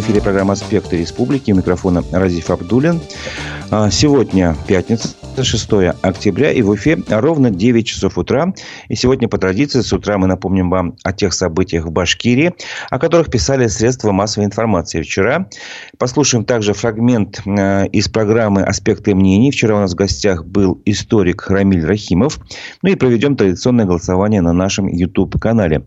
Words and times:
В 0.00 0.02
эфире 0.02 0.22
программа 0.22 0.54
«Аспекты 0.54 0.96
республики». 0.96 1.52
У 1.52 1.56
микрофона 1.56 2.02
Разиф 2.10 2.48
Абдулин. 2.50 3.02
А, 3.72 3.88
сегодня 3.90 4.56
пятница, 4.66 5.10
6 5.40 5.94
октября, 6.02 6.50
и 6.50 6.60
в 6.60 6.70
Уфе 6.70 6.98
ровно 7.08 7.50
9 7.50 7.86
часов 7.86 8.18
утра. 8.18 8.52
И 8.88 8.96
сегодня 8.96 9.28
по 9.28 9.38
традиции 9.38 9.80
с 9.80 9.92
утра 9.92 10.18
мы 10.18 10.26
напомним 10.26 10.70
вам 10.70 10.96
о 11.04 11.12
тех 11.12 11.32
событиях 11.32 11.84
в 11.84 11.92
Башкирии, 11.92 12.52
о 12.90 12.98
которых 12.98 13.30
писали 13.30 13.68
средства 13.68 14.10
массовой 14.10 14.46
информации 14.46 15.02
вчера. 15.02 15.48
Послушаем 15.98 16.44
также 16.44 16.72
фрагмент 16.72 17.42
а, 17.46 17.84
из 17.84 18.08
программы 18.08 18.62
«Аспекты 18.62 19.14
мнений». 19.14 19.52
Вчера 19.52 19.76
у 19.76 19.80
нас 19.80 19.92
в 19.92 19.96
гостях 19.96 20.44
был 20.44 20.82
историк 20.84 21.48
Рамиль 21.48 21.84
Рахимов. 21.84 22.40
Ну 22.82 22.90
и 22.90 22.96
проведем 22.96 23.36
традиционное 23.36 23.84
голосование 23.84 24.40
на 24.40 24.52
нашем 24.52 24.88
YouTube-канале. 24.88 25.86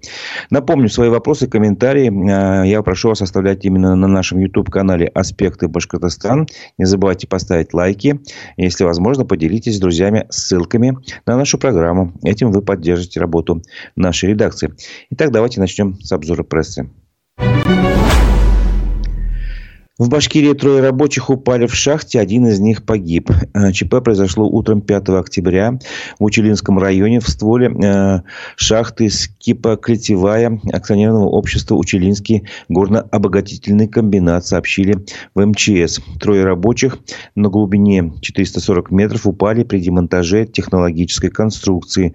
Напомню, 0.52 0.88
свои 0.88 1.09
вопросы, 1.09 1.48
комментарии 1.48 2.09
а, 2.32 2.64
я 2.64 2.82
прошу 2.82 3.09
вас 3.09 3.21
оставлять 3.21 3.66
именно 3.66 3.95
на 4.04 4.13
нашем 4.13 4.39
YouTube-канале 4.39 5.07
«Аспекты 5.07 5.67
Башкортостан». 5.67 6.48
Не 6.77 6.85
забывайте 6.85 7.25
поставить 7.25 7.73
лайки. 7.73 8.20
Если 8.57 8.84
возможно, 8.84 9.26
поделитесь 9.26 9.77
с 9.77 9.79
друзьями 9.79 10.26
ссылками 10.29 10.98
на 11.26 11.38
нашу 11.38 11.57
программу. 11.57 12.13
Этим 12.23 12.52
вы 12.52 12.62
поддержите 12.62 13.20
работу 13.20 13.62
нашей 13.95 14.29
редакции. 14.29 14.73
Итак, 15.12 15.31
давайте 15.31 15.59
начнем 15.59 15.99
с 16.02 16.12
обзора 16.12 16.43
прессы. 16.43 16.89
В 20.03 20.09
Башкирии 20.09 20.52
трое 20.52 20.81
рабочих 20.81 21.30
упали 21.30 21.66
в 21.66 21.73
шахте, 21.73 22.20
один 22.20 22.45
из 22.45 22.59
них 22.59 22.84
погиб. 22.84 23.31
Э, 23.53 23.71
ЧП 23.71 24.03
произошло 24.03 24.45
утром 24.45 24.81
5 24.81 25.07
октября 25.12 25.79
в 26.20 26.26
Учелинском 26.26 26.77
районе 26.77 27.21
в 27.21 27.29
стволе 27.29 27.71
э, 27.71 28.20
шахты 28.57 29.05
Скипа-Клетевая 29.05 30.59
акционерного 30.73 31.27
общества 31.29 31.76
Учелинский 31.76 32.43
горно-обогатительный 32.67 33.88
комбинат, 33.88 34.45
сообщили 34.45 35.05
в 35.35 35.45
МЧС. 35.45 36.02
Трое 36.20 36.43
рабочих 36.43 36.98
на 37.35 37.48
глубине 37.48 38.12
440 38.20 38.91
метров 38.91 39.26
упали 39.26 39.63
при 39.63 39.79
демонтаже 39.79 40.46
технологической 40.46 41.29
конструкции. 41.29 42.12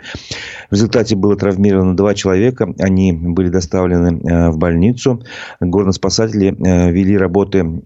В 0.68 0.74
результате 0.74 1.16
было 1.16 1.36
травмировано 1.36 1.96
два 1.96 2.12
человека. 2.12 2.68
Они 2.80 3.12
были 3.14 3.48
доставлены 3.48 4.20
э, 4.20 4.50
в 4.50 4.58
больницу. 4.58 5.22
Горноспасатели 5.58 6.54
вели 6.92 7.16
работы 7.16 7.77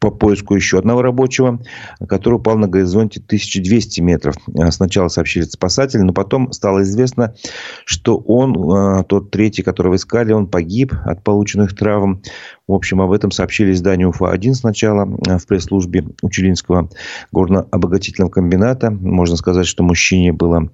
по 0.00 0.10
поиску 0.10 0.54
еще 0.54 0.78
одного 0.78 1.02
рабочего, 1.02 1.60
который 2.08 2.34
упал 2.34 2.56
на 2.56 2.68
горизонте 2.68 3.20
1200 3.20 4.00
метров. 4.00 4.36
Э, 4.54 4.70
сначала 4.70 5.08
сообщили 5.08 5.44
спасатели, 5.44 6.00
но 6.00 6.12
потом 6.12 6.52
стало 6.52 6.82
известно, 6.82 7.34
что 7.84 8.16
он, 8.16 8.54
э, 8.54 9.04
тот 9.04 9.30
третий, 9.30 9.62
которого 9.62 9.96
искали, 9.96 10.32
он 10.32 10.46
погиб 10.46 10.92
от 11.04 11.22
полученных 11.24 11.74
травм. 11.76 12.22
В 12.66 12.72
общем, 12.72 13.00
об 13.00 13.12
этом 13.12 13.30
сообщили 13.30 13.72
изданию 13.72 14.10
УФА-1 14.10 14.54
сначала 14.54 15.04
в 15.06 15.46
пресс-службе 15.46 16.06
Учелинского 16.22 16.90
горно-обогатительного 17.32 18.30
комбината. 18.30 18.90
Можно 18.90 19.36
сказать, 19.36 19.66
что 19.66 19.82
мужчине 19.82 20.32
было 20.32 20.70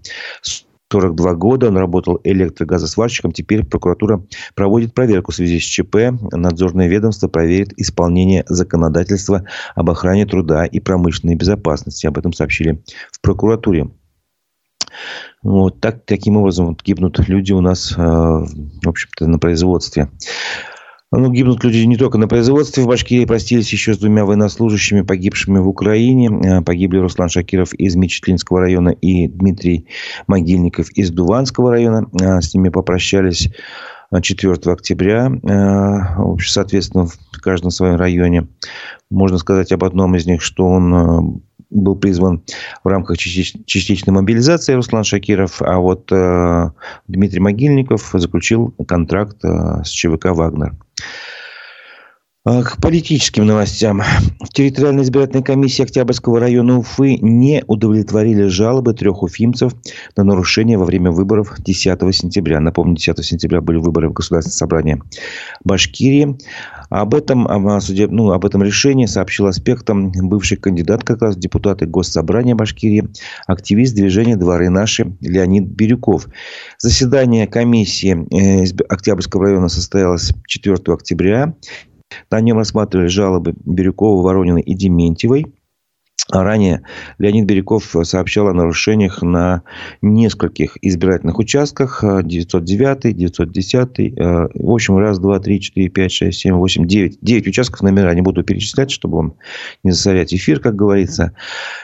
42 0.90 1.34
года. 1.34 1.68
Он 1.68 1.76
работал 1.76 2.20
электрогазосварщиком. 2.24 3.32
Теперь 3.32 3.64
прокуратура 3.64 4.24
проводит 4.54 4.94
проверку 4.94 5.32
в 5.32 5.34
связи 5.34 5.58
с 5.58 5.62
ЧП. 5.62 5.96
Надзорное 6.32 6.88
ведомство 6.88 7.28
проверит 7.28 7.72
исполнение 7.76 8.44
законодательства 8.48 9.44
об 9.74 9.90
охране 9.90 10.26
труда 10.26 10.64
и 10.64 10.80
промышленной 10.80 11.34
безопасности. 11.34 12.06
Об 12.06 12.18
этом 12.18 12.32
сообщили 12.32 12.82
в 13.10 13.20
прокуратуре. 13.20 13.90
Вот 15.42 15.80
так, 15.80 16.04
таким 16.06 16.36
образом 16.36 16.66
вот 16.68 16.82
гибнут 16.82 17.18
люди 17.28 17.52
у 17.52 17.60
нас, 17.60 17.92
э, 17.96 18.00
в 18.00 18.88
общем-то, 18.88 19.26
на 19.26 19.38
производстве. 19.38 20.08
Ну, 21.16 21.30
гибнут 21.30 21.62
люди 21.62 21.78
не 21.78 21.96
только 21.96 22.18
на 22.18 22.26
производстве. 22.26 22.82
В 22.82 22.88
Башкирии 22.88 23.24
простились 23.24 23.72
еще 23.72 23.94
с 23.94 23.98
двумя 23.98 24.24
военнослужащими, 24.24 25.02
погибшими 25.02 25.58
в 25.58 25.68
Украине. 25.68 26.28
Э, 26.28 26.62
погибли 26.62 26.98
Руслан 26.98 27.28
Шакиров 27.28 27.72
из 27.74 27.94
Мечетлинского 27.94 28.60
района 28.60 28.90
и 28.90 29.28
Дмитрий 29.28 29.86
Могильников 30.26 30.90
из 30.90 31.10
Дуванского 31.10 31.70
района. 31.70 32.08
Э, 32.20 32.40
с 32.40 32.52
ними 32.54 32.68
попрощались 32.68 33.48
4 34.20 34.54
октября. 34.72 35.30
Э, 35.42 36.36
соответственно, 36.40 37.06
в 37.06 37.40
каждом 37.40 37.70
своем 37.70 37.96
районе. 37.96 38.48
Можно 39.10 39.38
сказать 39.38 39.70
об 39.72 39.84
одном 39.84 40.16
из 40.16 40.26
них, 40.26 40.42
что 40.42 40.66
он 40.66 41.42
был 41.70 41.96
призван 41.96 42.42
в 42.82 42.88
рамках 42.88 43.18
частичной 43.18 44.12
мобилизации 44.12 44.74
Руслан 44.74 45.04
Шакиров, 45.04 45.60
а 45.62 45.78
вот 45.78 46.10
э, 46.12 46.70
Дмитрий 47.08 47.40
Могильников 47.40 48.10
заключил 48.12 48.74
контракт 48.86 49.44
э, 49.44 49.82
с 49.84 49.88
ЧВК 49.88 50.26
«Вагнер». 50.26 50.74
А, 52.46 52.62
к 52.62 52.76
политическим 52.76 53.46
новостям. 53.46 54.02
Территориальная 54.52 55.04
избирательная 55.04 55.42
комиссия 55.42 55.84
Октябрьского 55.84 56.38
района 56.38 56.76
Уфы 56.76 57.16
не 57.16 57.64
удовлетворили 57.66 58.48
жалобы 58.48 58.92
трех 58.92 59.22
уфимцев 59.22 59.72
на 60.14 60.24
нарушение 60.24 60.76
во 60.76 60.84
время 60.84 61.10
выборов 61.10 61.54
10 61.58 62.14
сентября. 62.14 62.60
Напомню, 62.60 62.96
10 62.96 63.24
сентября 63.24 63.62
были 63.62 63.78
выборы 63.78 64.10
в 64.10 64.12
Государственное 64.12 64.56
собрание 64.56 65.02
Башкирии. 65.64 66.36
Об 66.94 67.12
этом, 67.12 67.48
судеб... 67.80 68.12
ну, 68.12 68.30
об 68.30 68.44
этом 68.44 68.62
решении 68.62 69.06
сообщил 69.06 69.46
аспектом 69.46 70.12
бывший 70.12 70.56
кандидат 70.56 71.02
как 71.02 71.22
раз 71.22 71.36
депутаты 71.36 71.86
Госсобрания 71.86 72.54
Башкирии, 72.54 73.08
активист 73.48 73.96
движения 73.96 74.36
«Дворы 74.36 74.70
наши» 74.70 75.16
Леонид 75.20 75.64
Бирюков. 75.64 76.28
Заседание 76.78 77.48
комиссии 77.48 78.16
э, 78.32 78.72
Октябрьского 78.88 79.46
района 79.46 79.68
состоялось 79.68 80.32
4 80.46 80.76
октября. 80.86 81.56
На 82.30 82.40
нем 82.40 82.58
рассматривали 82.58 83.08
жалобы 83.08 83.56
Бирюкова, 83.64 84.22
Воронина 84.22 84.58
и 84.58 84.74
Дементьевой. 84.74 85.46
А 86.30 86.42
ранее 86.42 86.82
Леонид 87.18 87.44
Бирюков 87.44 87.94
сообщал 88.04 88.48
о 88.48 88.54
нарушениях 88.54 89.20
на 89.20 89.62
нескольких 90.00 90.78
избирательных 90.80 91.38
участках. 91.38 92.02
909, 92.02 93.14
910. 93.14 93.98
Э, 93.98 94.48
в 94.54 94.70
общем, 94.70 94.96
раз, 94.96 95.18
два, 95.18 95.38
три, 95.38 95.60
четыре, 95.60 95.88
пять, 95.90 96.12
шесть, 96.12 96.40
семь, 96.40 96.54
восемь, 96.54 96.86
девять. 96.86 97.18
Девять 97.20 97.46
участков 97.46 97.82
номера 97.82 98.14
не 98.14 98.22
буду 98.22 98.42
перечислять, 98.42 98.90
чтобы 98.90 99.16
вам 99.18 99.34
не 99.82 99.90
засорять 99.90 100.32
эфир, 100.32 100.60
как 100.60 100.76
говорится. 100.76 101.36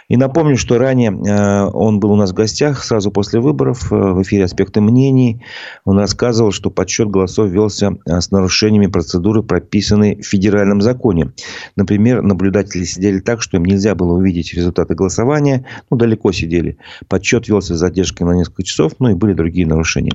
И 0.09 0.17
напомню, 0.17 0.57
что 0.57 0.79
ранее 0.79 1.11
э, 1.11 1.71
он 1.73 2.01
был 2.01 2.13
у 2.13 2.17
нас 2.17 2.31
в 2.31 2.35
гостях 2.35 2.83
сразу 2.83 3.11
после 3.11 3.41
выборов 3.41 3.93
э, 3.93 3.97
в 3.97 4.23
эфире 4.23 4.45
«Аспекты 4.45 4.81
мнений». 4.81 5.45
Он 5.85 5.99
рассказывал, 5.99 6.51
что 6.51 6.71
подсчет 6.71 7.11
голосов 7.11 7.51
велся 7.51 7.99
с 8.07 8.31
нарушениями 8.31 8.87
процедуры, 8.87 9.43
прописанной 9.43 10.23
в 10.23 10.27
федеральном 10.27 10.81
законе. 10.81 11.33
Например, 11.77 12.23
наблюдатели 12.23 12.85
сидели 12.85 13.19
так, 13.19 13.43
что 13.43 13.59
им 13.59 13.65
нельзя 13.65 13.95
было 13.95 14.20
увидеть 14.21 14.55
результаты 14.55 14.95
голосования. 14.95 15.67
Ну, 15.91 15.97
далеко 15.97 16.33
сидели. 16.33 16.79
Подсчет 17.09 17.49
велся 17.49 17.75
с 17.75 17.79
задержкой 17.79 18.27
на 18.27 18.33
несколько 18.33 18.63
часов. 18.63 18.93
Ну, 18.99 19.11
и 19.11 19.15
были 19.15 19.33
другие 19.33 19.67
нарушения. 19.67 20.13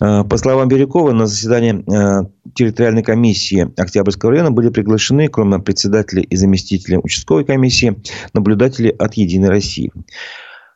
А, 0.00 0.24
по 0.24 0.36
словам 0.36 0.68
Бирюкова, 0.68 1.12
на 1.12 1.26
заседание 1.26 1.84
а, 1.86 2.26
территориальной 2.54 3.02
комиссии 3.02 3.68
Октябрьского 3.76 4.32
района 4.32 4.50
были 4.50 4.70
приглашены, 4.70 5.28
кроме 5.28 5.58
председателя 5.58 6.22
и 6.22 6.36
заместителя 6.36 6.98
участковой 6.98 7.44
комиссии, 7.44 7.96
наблюдатели 8.32 8.94
от 8.98 9.14
«Единой 9.14 9.48
России». 9.48 9.90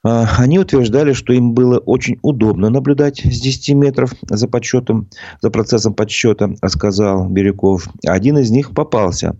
А, 0.04 0.26
они 0.38 0.58
утверждали, 0.58 1.12
что 1.12 1.32
им 1.32 1.52
было 1.52 1.78
очень 1.78 2.18
удобно 2.22 2.70
наблюдать 2.70 3.20
с 3.20 3.40
10 3.40 3.74
метров 3.74 4.12
за 4.22 4.48
подсчетом, 4.48 5.08
за 5.42 5.50
процессом 5.50 5.94
подсчета, 5.94 6.54
рассказал 6.62 7.28
Бирюков. 7.28 7.88
Один 8.06 8.38
из 8.38 8.50
них 8.50 8.70
попался. 8.70 9.36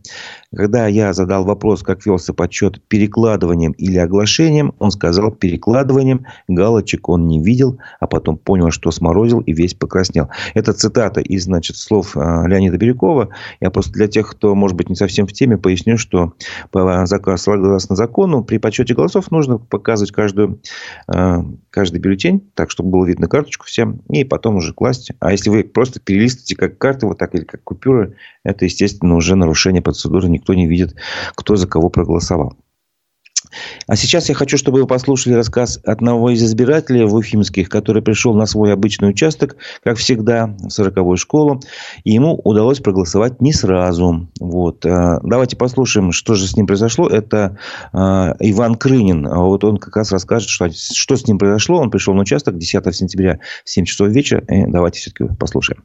Когда 0.56 0.86
я 0.86 1.12
задал 1.12 1.44
вопрос, 1.44 1.82
как 1.82 2.06
велся 2.06 2.32
подсчет 2.32 2.82
перекладыванием 2.88 3.72
или 3.72 3.98
оглашением, 3.98 4.74
он 4.78 4.90
сказал 4.90 5.30
перекладыванием, 5.30 6.24
галочек 6.48 7.10
он 7.10 7.26
не 7.26 7.42
видел, 7.42 7.78
а 8.00 8.06
потом 8.06 8.38
понял, 8.38 8.70
что 8.70 8.90
сморозил 8.90 9.40
и 9.40 9.52
весь 9.52 9.74
покраснел. 9.74 10.30
Это 10.54 10.72
цитата 10.72 11.20
из 11.20 11.44
значит, 11.44 11.76
слов 11.76 12.16
а, 12.16 12.46
Леонида 12.46 12.78
Бирюкова. 12.78 13.28
Я 13.60 13.70
просто 13.70 13.92
для 13.92 14.08
тех, 14.08 14.30
кто, 14.30 14.54
может 14.54 14.74
быть, 14.74 14.88
не 14.88 14.96
совсем 14.96 15.26
в 15.26 15.34
теме, 15.34 15.58
поясню, 15.58 15.98
что 15.98 16.32
по 16.70 17.04
согласно 17.06 17.94
закону 17.94 18.42
при 18.42 18.56
подсчете 18.56 18.94
голосов 18.94 19.30
нужно 19.30 19.58
показывать 19.58 20.12
каждую, 20.12 20.62
а, 21.08 21.44
каждый 21.68 22.00
бюллетень, 22.00 22.40
так, 22.54 22.70
чтобы 22.70 22.88
было 22.88 23.04
видно 23.04 23.28
карточку 23.28 23.66
всем, 23.66 24.00
и 24.08 24.24
потом 24.24 24.56
уже 24.56 24.72
класть. 24.72 25.12
А 25.20 25.30
если 25.30 25.50
вы 25.50 25.64
просто 25.64 26.00
перелистываете 26.00 26.56
как 26.56 26.78
карты, 26.78 27.06
вот 27.06 27.18
так 27.18 27.34
или 27.34 27.44
как 27.44 27.62
купюры, 27.62 28.14
это, 28.44 28.64
естественно, 28.64 29.14
уже 29.14 29.34
нарушение 29.34 29.82
процедуры 29.82 30.37
никто 30.38 30.54
не 30.54 30.66
видит, 30.66 30.94
кто 31.34 31.56
за 31.56 31.66
кого 31.66 31.90
проголосовал. 31.90 32.56
А 33.86 33.96
сейчас 33.96 34.28
я 34.28 34.34
хочу, 34.34 34.58
чтобы 34.58 34.80
вы 34.80 34.86
послушали 34.86 35.34
рассказ 35.34 35.80
одного 35.84 36.30
из 36.30 36.42
избирателей 36.42 37.04
в 37.04 37.14
Уфимских, 37.14 37.68
который 37.68 38.02
пришел 38.02 38.34
на 38.34 38.46
свой 38.46 38.72
обычный 38.72 39.10
участок, 39.10 39.56
как 39.82 39.96
всегда, 39.96 40.46
в 40.46 40.68
40-ю 40.68 41.16
школу. 41.16 41.60
И 42.04 42.12
ему 42.12 42.34
удалось 42.44 42.80
проголосовать 42.80 43.40
не 43.40 43.52
сразу. 43.52 44.28
Вот. 44.40 44.84
А, 44.84 45.20
давайте 45.22 45.56
послушаем, 45.56 46.12
что 46.12 46.34
же 46.34 46.46
с 46.46 46.56
ним 46.56 46.66
произошло. 46.66 47.08
Это 47.08 47.58
а, 47.92 48.34
Иван 48.40 48.74
Крынин. 48.74 49.28
Вот 49.28 49.64
он 49.64 49.78
как 49.78 49.96
раз 49.96 50.12
расскажет, 50.12 50.48
что, 50.48 50.68
что 50.70 51.16
с 51.16 51.26
ним 51.26 51.38
произошло. 51.38 51.80
Он 51.80 51.90
пришел 51.90 52.14
на 52.14 52.22
участок 52.22 52.58
10 52.58 52.94
сентября 52.94 53.38
в 53.64 53.70
7 53.70 53.84
часов 53.84 54.08
вечера. 54.08 54.40
И 54.48 54.66
давайте 54.66 55.00
все-таки 55.00 55.34
послушаем. 55.36 55.84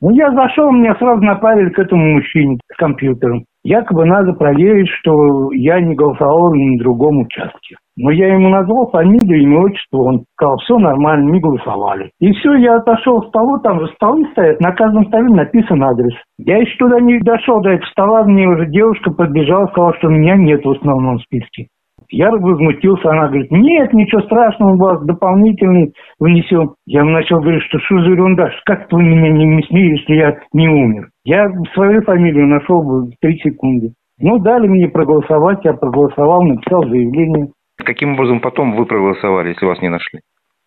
Ну, 0.00 0.10
я 0.10 0.30
зашел, 0.32 0.70
меня 0.70 0.94
сразу 0.96 1.22
направили 1.22 1.70
к 1.70 1.78
этому 1.78 2.14
мужчине 2.14 2.58
с 2.72 2.76
компьютером. 2.76 3.44
Якобы 3.64 4.04
надо 4.04 4.34
проверить, 4.34 4.88
что 5.00 5.50
я 5.52 5.80
не 5.80 5.94
голосовал 5.94 6.52
на 6.52 6.78
другом 6.78 7.20
участке. 7.20 7.76
Но 7.96 8.10
я 8.10 8.34
ему 8.34 8.50
назвал 8.50 8.90
фамилию, 8.90 9.40
имя, 9.42 9.60
отчество, 9.60 9.98
он 9.98 10.24
сказал, 10.36 10.58
все 10.58 10.76
нормально, 10.76 11.30
не 11.30 11.40
голосовали. 11.40 12.10
И 12.20 12.30
все, 12.32 12.54
я 12.56 12.76
отошел 12.76 13.22
к 13.22 13.28
столу, 13.28 13.58
там 13.60 13.80
же 13.80 13.86
столы 13.94 14.26
стоят, 14.32 14.60
на 14.60 14.72
каждом 14.72 15.06
столе 15.06 15.28
написан 15.28 15.82
адрес. 15.82 16.12
Я 16.38 16.58
еще 16.58 16.76
туда 16.76 17.00
не 17.00 17.20
дошел 17.20 17.62
до 17.62 17.70
этого 17.70 17.88
стола, 17.90 18.24
мне 18.24 18.46
уже 18.46 18.66
девушка 18.66 19.10
подбежала, 19.12 19.66
сказала, 19.68 19.94
что 19.96 20.08
меня 20.08 20.36
нет 20.36 20.64
в 20.64 20.70
основном 20.70 21.20
списке. 21.20 21.68
Я 22.16 22.30
возмутился, 22.30 23.10
она 23.10 23.26
говорит, 23.26 23.50
нет, 23.50 23.92
ничего 23.92 24.22
страшного, 24.22 24.74
у 24.74 24.78
вас 24.78 25.04
дополнительный 25.04 25.92
внесем. 26.20 26.74
Я 26.86 27.02
начал 27.02 27.40
говорить, 27.40 27.64
что 27.64 27.80
что 27.80 27.98
за 27.98 28.10
ерунда, 28.10 28.50
как 28.66 28.86
вы 28.92 29.02
меня 29.02 29.30
не 29.30 29.46
внесли, 29.46 29.88
если 29.90 30.14
я 30.14 30.36
не 30.52 30.68
умер. 30.68 31.08
Я 31.24 31.50
свою 31.74 32.02
фамилию 32.02 32.46
нашел 32.46 32.82
бы 32.84 33.06
в 33.06 33.10
три 33.20 33.36
секунды. 33.38 33.94
Ну, 34.20 34.38
дали 34.38 34.68
мне 34.68 34.86
проголосовать, 34.86 35.64
я 35.64 35.72
проголосовал, 35.72 36.42
написал 36.42 36.82
заявление. 36.82 37.48
Каким 37.84 38.12
образом 38.12 38.40
потом 38.40 38.76
вы 38.76 38.86
проголосовали, 38.86 39.48
если 39.48 39.66
вас 39.66 39.82
не 39.82 39.88
нашли? 39.88 40.20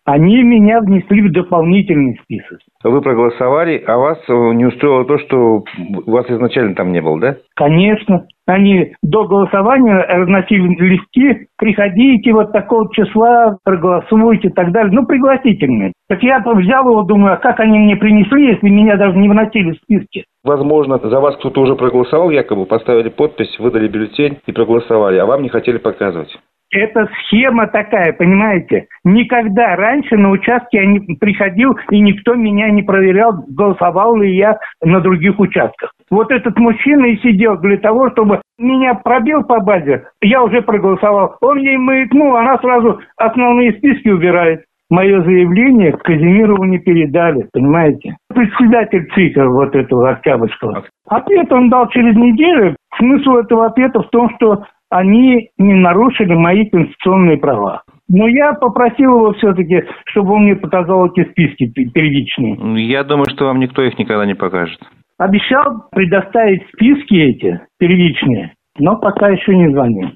Они 0.08 0.42
меня 0.42 0.80
внесли 0.80 1.20
в 1.20 1.32
дополнительный 1.32 2.18
список. 2.22 2.60
Вы 2.82 3.02
проголосовали, 3.02 3.84
а 3.86 3.98
вас 3.98 4.18
э, 4.26 4.32
не 4.54 4.64
устроило 4.64 5.04
то, 5.04 5.18
что 5.18 5.64
вас 6.06 6.24
изначально 6.30 6.74
там 6.74 6.92
не 6.92 7.02
было, 7.02 7.20
да? 7.20 7.36
Конечно. 7.54 8.24
Они 8.46 8.94
до 9.02 9.24
голосования 9.24 9.98
разносили 10.08 10.74
листки, 10.82 11.48
приходите 11.58 12.32
вот 12.32 12.52
такого 12.52 12.88
числа, 12.94 13.58
проголосуйте 13.62 14.48
и 14.48 14.52
так 14.52 14.72
далее. 14.72 14.90
Ну, 14.94 15.04
пригласительные. 15.04 15.92
Так 16.08 16.22
я 16.22 16.38
взял 16.38 16.88
его, 16.88 17.02
думаю, 17.02 17.34
а 17.34 17.36
как 17.36 17.60
они 17.60 17.78
мне 17.78 17.96
принесли, 17.96 18.54
если 18.54 18.70
меня 18.70 18.96
даже 18.96 19.18
не 19.18 19.28
вносили 19.28 19.72
в 19.72 19.82
списки? 19.82 20.24
Возможно, 20.42 20.98
за 21.02 21.20
вас 21.20 21.36
кто-то 21.36 21.60
уже 21.60 21.76
проголосовал, 21.76 22.30
якобы 22.30 22.64
поставили 22.64 23.10
подпись, 23.10 23.58
выдали 23.58 23.88
бюллетень 23.88 24.38
и 24.46 24.52
проголосовали, 24.52 25.18
а 25.18 25.26
вам 25.26 25.42
не 25.42 25.50
хотели 25.50 25.76
показывать. 25.76 26.34
Это 26.70 27.08
схема 27.18 27.66
такая, 27.66 28.12
понимаете? 28.12 28.86
Никогда 29.04 29.74
раньше 29.76 30.16
на 30.16 30.30
участке 30.30 30.78
я 30.78 30.86
не 30.86 31.00
приходил, 31.16 31.78
и 31.90 32.00
никто 32.00 32.34
меня 32.34 32.70
не 32.70 32.82
проверял, 32.82 33.32
голосовал 33.48 34.16
ли 34.16 34.36
я 34.36 34.58
на 34.82 35.00
других 35.00 35.38
участках. 35.38 35.92
Вот 36.10 36.30
этот 36.30 36.58
мужчина 36.58 37.06
и 37.06 37.16
сидел 37.18 37.58
для 37.58 37.78
того, 37.78 38.10
чтобы 38.10 38.42
меня 38.58 38.94
пробил 38.94 39.44
по 39.44 39.60
базе, 39.60 40.04
я 40.20 40.42
уже 40.42 40.60
проголосовал. 40.62 41.36
Он 41.40 41.58
ей 41.58 41.78
маякнул, 41.78 42.36
она 42.36 42.58
сразу 42.58 43.00
основные 43.16 43.72
списки 43.72 44.08
убирает. 44.08 44.64
Мое 44.90 45.22
заявление 45.22 45.92
Казимирову 45.92 46.64
не 46.64 46.78
передали, 46.78 47.46
понимаете? 47.52 48.16
Председатель 48.34 49.06
ЦИКа 49.14 49.46
вот 49.46 49.74
этого 49.74 50.10
Октябрьского. 50.10 50.84
Ответ 51.08 51.52
он 51.52 51.68
дал 51.68 51.88
через 51.88 52.16
неделю. 52.16 52.74
Смысл 52.96 53.36
этого 53.36 53.66
ответа 53.66 54.00
в 54.00 54.08
том, 54.08 54.30
что 54.36 54.64
они 54.90 55.50
не 55.58 55.74
нарушили 55.74 56.34
мои 56.34 56.68
конституционные 56.68 57.38
права. 57.38 57.82
Но 58.08 58.26
я 58.26 58.54
попросил 58.54 59.16
его 59.16 59.32
все-таки, 59.34 59.84
чтобы 60.06 60.32
он 60.32 60.44
мне 60.44 60.56
показал 60.56 61.06
эти 61.06 61.28
списки 61.30 61.66
первичные. 61.66 62.56
Я 62.86 63.04
думаю, 63.04 63.26
что 63.28 63.46
вам 63.46 63.60
никто 63.60 63.82
их 63.82 63.98
никогда 63.98 64.24
не 64.24 64.34
покажет. 64.34 64.80
Обещал 65.18 65.88
предоставить 65.90 66.62
списки 66.68 67.14
эти 67.14 67.60
первичные, 67.78 68.54
но 68.78 68.96
пока 68.96 69.28
еще 69.28 69.54
не 69.54 69.70
звонил. 69.70 70.12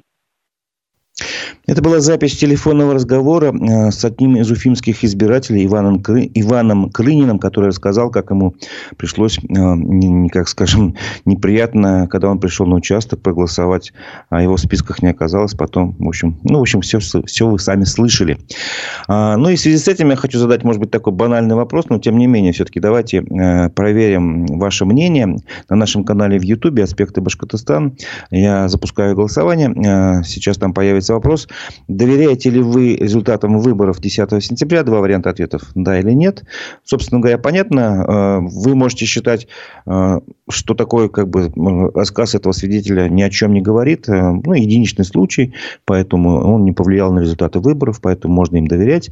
Это 1.67 1.81
была 1.81 2.01
запись 2.01 2.37
телефонного 2.37 2.95
разговора 2.95 3.53
э, 3.53 3.91
с 3.93 4.05
одним 4.05 4.37
из 4.37 4.51
уфимских 4.51 5.05
избирателей 5.05 5.65
Иваном, 5.65 6.03
Кры... 6.03 6.29
Иваном 6.35 6.91
Крыниным, 6.91 7.39
который 7.39 7.69
рассказал, 7.69 8.11
как 8.11 8.31
ему 8.31 8.55
пришлось, 8.97 9.39
э, 9.39 10.29
как 10.33 10.49
скажем, 10.49 10.97
неприятно, 11.25 12.09
когда 12.11 12.31
он 12.31 12.41
пришел 12.41 12.67
на 12.67 12.75
участок 12.75 13.21
проголосовать, 13.21 13.93
а 14.29 14.43
его 14.43 14.57
в 14.57 14.61
списках 14.61 15.03
не 15.03 15.11
оказалось. 15.11 15.55
Потом, 15.55 15.95
в 15.99 16.09
общем, 16.09 16.39
ну, 16.43 16.59
в 16.59 16.63
общем, 16.63 16.81
все, 16.81 16.99
все 16.99 17.47
вы 17.47 17.59
сами 17.59 17.85
слышали. 17.85 18.39
А, 19.07 19.37
ну 19.37 19.49
и 19.49 19.57
в 19.57 19.61
связи 19.61 19.79
с 19.79 19.87
этим 19.87 20.11
я 20.11 20.17
хочу 20.17 20.39
задать, 20.39 20.65
может 20.65 20.81
быть, 20.81 20.91
такой 20.91 21.13
банальный 21.13 21.55
вопрос, 21.55 21.87
но 21.89 21.99
тем 21.99 22.19
не 22.19 22.27
менее, 22.27 22.53
все-таки 22.53 22.81
давайте 22.81 23.19
э, 23.19 23.69
проверим 23.71 24.47
ваше 24.47 24.85
мнение 24.85 25.37
на 25.69 25.77
нашем 25.77 26.05
канале 26.05 26.39
в 26.39 26.43
Ютубе 26.43 26.83
«Аспекты 26.83 27.21
Башкортостан». 27.21 27.97
Я 28.31 28.69
запускаю 28.69 29.15
голосование. 29.15 30.23
Сейчас 30.25 30.57
там 30.57 30.75
появится 30.75 31.12
вопрос. 31.12 31.49
Доверяете 31.88 32.50
ли 32.50 32.61
вы 32.61 32.97
результатам 32.97 33.59
выборов 33.59 34.00
10 34.00 34.43
сентября? 34.43 34.82
Два 34.82 35.00
варианта 35.00 35.31
ответов. 35.31 35.62
Да 35.75 35.99
или 35.99 36.12
нет. 36.12 36.44
Собственно 36.85 37.20
говоря, 37.20 37.38
понятно. 37.38 37.81
Э, 37.81 38.38
вы 38.41 38.75
можете 38.75 39.06
считать, 39.06 39.49
э, 39.87 40.20
что 40.49 40.75
такой 40.75 41.09
как 41.09 41.29
бы, 41.29 41.50
рассказ 41.94 42.35
этого 42.35 42.53
свидетеля 42.53 43.09
ни 43.09 43.23
о 43.23 43.31
чем 43.31 43.53
не 43.55 43.61
говорит. 43.61 44.09
Э, 44.09 44.32
ну, 44.32 44.53
единичный 44.53 45.05
случай, 45.05 45.55
поэтому 45.85 46.41
он 46.41 46.64
не 46.64 46.73
повлиял 46.73 47.12
на 47.12 47.20
результаты 47.20 47.61
выборов, 47.61 48.00
поэтому 48.00 48.35
можно 48.35 48.56
им 48.56 48.67
доверять. 48.67 49.11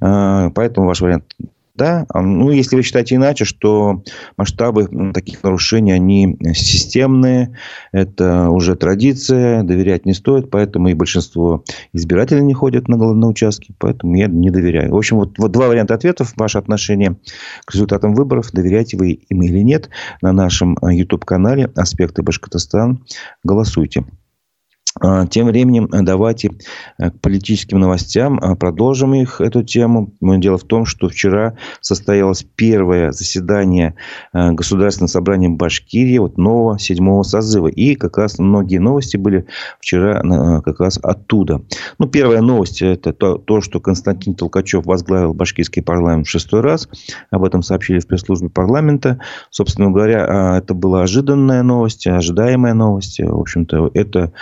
Поэтому 0.00 0.86
ваш 0.86 1.00
вариант 1.00 1.24
да, 1.74 2.06
ну, 2.12 2.50
если 2.50 2.76
вы 2.76 2.82
считаете 2.82 3.14
иначе, 3.14 3.44
что 3.44 4.02
масштабы 4.36 4.88
таких 5.14 5.42
нарушений, 5.42 5.92
они 5.92 6.36
системные, 6.54 7.56
это 7.92 8.50
уже 8.50 8.76
традиция, 8.76 9.62
доверять 9.62 10.04
не 10.04 10.12
стоит, 10.12 10.50
поэтому 10.50 10.88
и 10.88 10.94
большинство 10.94 11.64
избирателей 11.94 12.42
не 12.42 12.52
ходят 12.52 12.88
на, 12.88 12.96
на 12.96 13.26
участки, 13.26 13.74
поэтому 13.78 14.16
я 14.16 14.26
не 14.26 14.50
доверяю. 14.50 14.92
В 14.92 14.96
общем, 14.96 15.16
вот, 15.16 15.38
вот 15.38 15.50
два 15.50 15.68
варианта 15.68 15.94
ответов. 15.94 16.34
Ваше 16.36 16.58
отношение 16.58 17.16
к 17.64 17.72
результатам 17.72 18.14
выборов, 18.14 18.52
доверяете 18.52 18.98
вы 18.98 19.12
им 19.12 19.42
или 19.42 19.60
нет, 19.60 19.88
на 20.20 20.32
нашем 20.32 20.76
YouTube-канале 20.82 21.70
«Аспекты 21.74 22.22
Башкортостан». 22.22 23.04
Голосуйте. 23.42 24.04
А, 25.00 25.26
тем 25.26 25.46
временем 25.46 25.88
э, 25.92 26.02
давайте 26.02 26.52
э, 26.98 27.10
к 27.10 27.20
политическим 27.20 27.80
новостям. 27.80 28.38
А, 28.42 28.54
продолжим 28.56 29.14
их, 29.14 29.40
эту 29.40 29.62
тему. 29.62 30.12
Дело 30.20 30.58
в 30.58 30.64
том, 30.64 30.84
что 30.84 31.08
вчера 31.08 31.56
состоялось 31.80 32.44
первое 32.56 33.12
заседание 33.12 33.94
э, 34.32 34.52
Государственного 34.52 35.08
собрания 35.08 35.48
Башкирии, 35.48 36.18
вот 36.18 36.36
нового 36.36 36.78
седьмого 36.78 37.22
созыва. 37.22 37.68
И 37.68 37.94
как 37.94 38.18
раз 38.18 38.38
многие 38.38 38.78
новости 38.78 39.16
были 39.16 39.46
вчера 39.80 40.22
как 40.62 40.80
раз 40.80 40.98
оттуда. 41.02 41.62
Ну, 41.98 42.06
первая 42.06 42.40
новость– 42.40 42.82
это 42.82 43.12
то, 43.12 43.38
то, 43.38 43.60
что 43.60 43.80
Константин 43.80 44.34
Толкачев 44.34 44.84
возглавил 44.84 45.34
башкирский 45.34 45.82
парламент 45.82 46.26
в 46.26 46.30
шестой 46.30 46.60
раз. 46.60 46.88
Об 47.30 47.44
этом 47.44 47.62
сообщили 47.62 47.98
в 47.98 48.06
пресс-службе 48.06 48.48
парламента. 48.48 49.18
Собственно 49.50 49.90
говоря, 49.90 50.26
а, 50.28 50.58
это 50.58 50.74
была 50.74 51.02
ожиданная 51.02 51.62
новость, 51.62 52.06
ожидаемая 52.06 52.74
новость. 52.74 53.20
В 53.20 53.38
общем-то, 53.38 53.90
это 53.94 54.32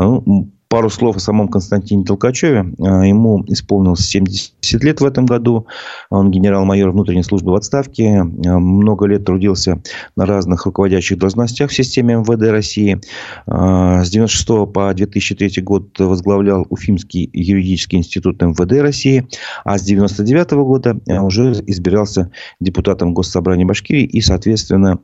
ну, 0.00 0.50
Пару 0.72 0.88
слов 0.88 1.16
о 1.16 1.18
самом 1.18 1.48
Константине 1.48 2.04
Толкачеве. 2.04 2.64
А, 2.78 3.04
ему 3.04 3.42
исполнилось 3.48 4.06
70 4.06 4.84
лет 4.84 5.00
в 5.00 5.04
этом 5.04 5.26
году. 5.26 5.66
Он 6.10 6.30
генерал-майор 6.30 6.92
внутренней 6.92 7.24
службы 7.24 7.50
в 7.50 7.56
отставке. 7.56 8.20
А, 8.20 8.24
много 8.60 9.06
лет 9.06 9.24
трудился 9.24 9.82
на 10.14 10.26
разных 10.26 10.66
руководящих 10.66 11.18
должностях 11.18 11.72
в 11.72 11.74
системе 11.74 12.18
МВД 12.18 12.52
России. 12.52 13.00
А, 13.48 14.04
с 14.04 14.10
1996 14.10 14.72
по 14.72 14.94
2003 14.94 15.60
год 15.60 15.98
возглавлял 15.98 16.64
Уфимский 16.70 17.28
юридический 17.32 17.98
институт 17.98 18.40
МВД 18.40 18.80
России. 18.80 19.26
А 19.64 19.76
с 19.76 19.82
1999 19.82 20.52
года 20.52 21.00
уже 21.20 21.50
избирался 21.66 22.30
депутатом 22.60 23.12
Госсобрания 23.12 23.66
Башкирии 23.66 24.04
и, 24.04 24.20
соответственно, 24.20 25.00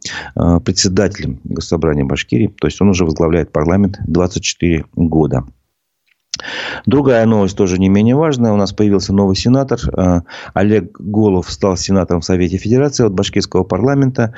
председателем 0.64 1.40
Госсобрания 1.42 2.04
Башкирии. 2.04 2.54
То 2.60 2.68
есть 2.68 2.80
он 2.80 2.90
уже 2.90 3.04
возглавляет 3.04 3.50
парламент 3.50 3.98
24 4.06 4.84
года. 4.94 5.44
Другая 6.86 7.26
новость 7.26 7.56
тоже 7.56 7.78
не 7.78 7.88
менее 7.88 8.14
важная. 8.14 8.52
У 8.52 8.56
нас 8.56 8.72
появился 8.72 9.12
новый 9.12 9.36
сенатор. 9.36 9.80
Э, 9.96 10.20
Олег 10.54 10.98
Голов 11.00 11.50
стал 11.50 11.76
сенатором 11.76 12.20
в 12.20 12.24
Совете 12.24 12.58
Федерации 12.58 13.04
от 13.04 13.12
Башкирского 13.12 13.64
парламента. 13.64 14.34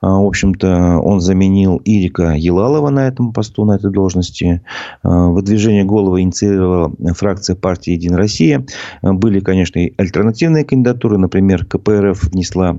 Э, 0.00 0.06
в 0.06 0.26
общем-то, 0.26 0.98
он 0.98 1.20
заменил 1.20 1.80
Ирика 1.84 2.34
Елалова 2.34 2.90
на 2.90 3.06
этом 3.06 3.32
посту, 3.32 3.64
на 3.64 3.76
этой 3.76 3.90
должности. 3.90 4.62
Э, 5.04 5.08
выдвижение 5.08 5.84
Голова 5.84 6.20
инициировала 6.20 6.92
фракция 7.14 7.56
партии 7.56 7.92
«Единая 7.92 8.18
Россия». 8.18 8.64
Были, 9.02 9.40
конечно, 9.40 9.78
и 9.78 9.92
альтернативные 9.96 10.64
кандидатуры. 10.64 11.18
Например, 11.18 11.64
КПРФ 11.64 12.24
внесла 12.24 12.78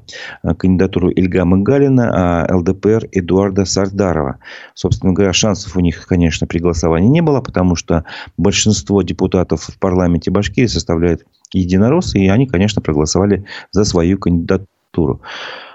кандидатуру 0.57 1.09
Ильгама 1.09 1.59
Галина, 1.59 2.47
а 2.49 2.55
ЛДПР 2.55 3.09
Эдуарда 3.11 3.65
Сардарова. 3.65 4.37
Собственно 4.73 5.13
говоря, 5.13 5.33
шансов 5.33 5.75
у 5.75 5.79
них, 5.79 6.05
конечно, 6.07 6.47
при 6.47 6.59
голосовании 6.59 7.09
не 7.09 7.21
было, 7.21 7.41
потому 7.41 7.75
что 7.75 8.05
большинство 8.37 8.62
большинство 8.63 9.01
депутатов 9.01 9.63
в 9.63 9.77
парламенте 9.77 10.31
Башкирии 10.31 10.67
составляют 10.67 11.25
единороссы, 11.51 12.19
и 12.19 12.29
они, 12.29 12.47
конечно, 12.47 12.81
проголосовали 12.81 13.43
за 13.71 13.83
свою 13.83 14.17
кандидатуру. 14.17 15.21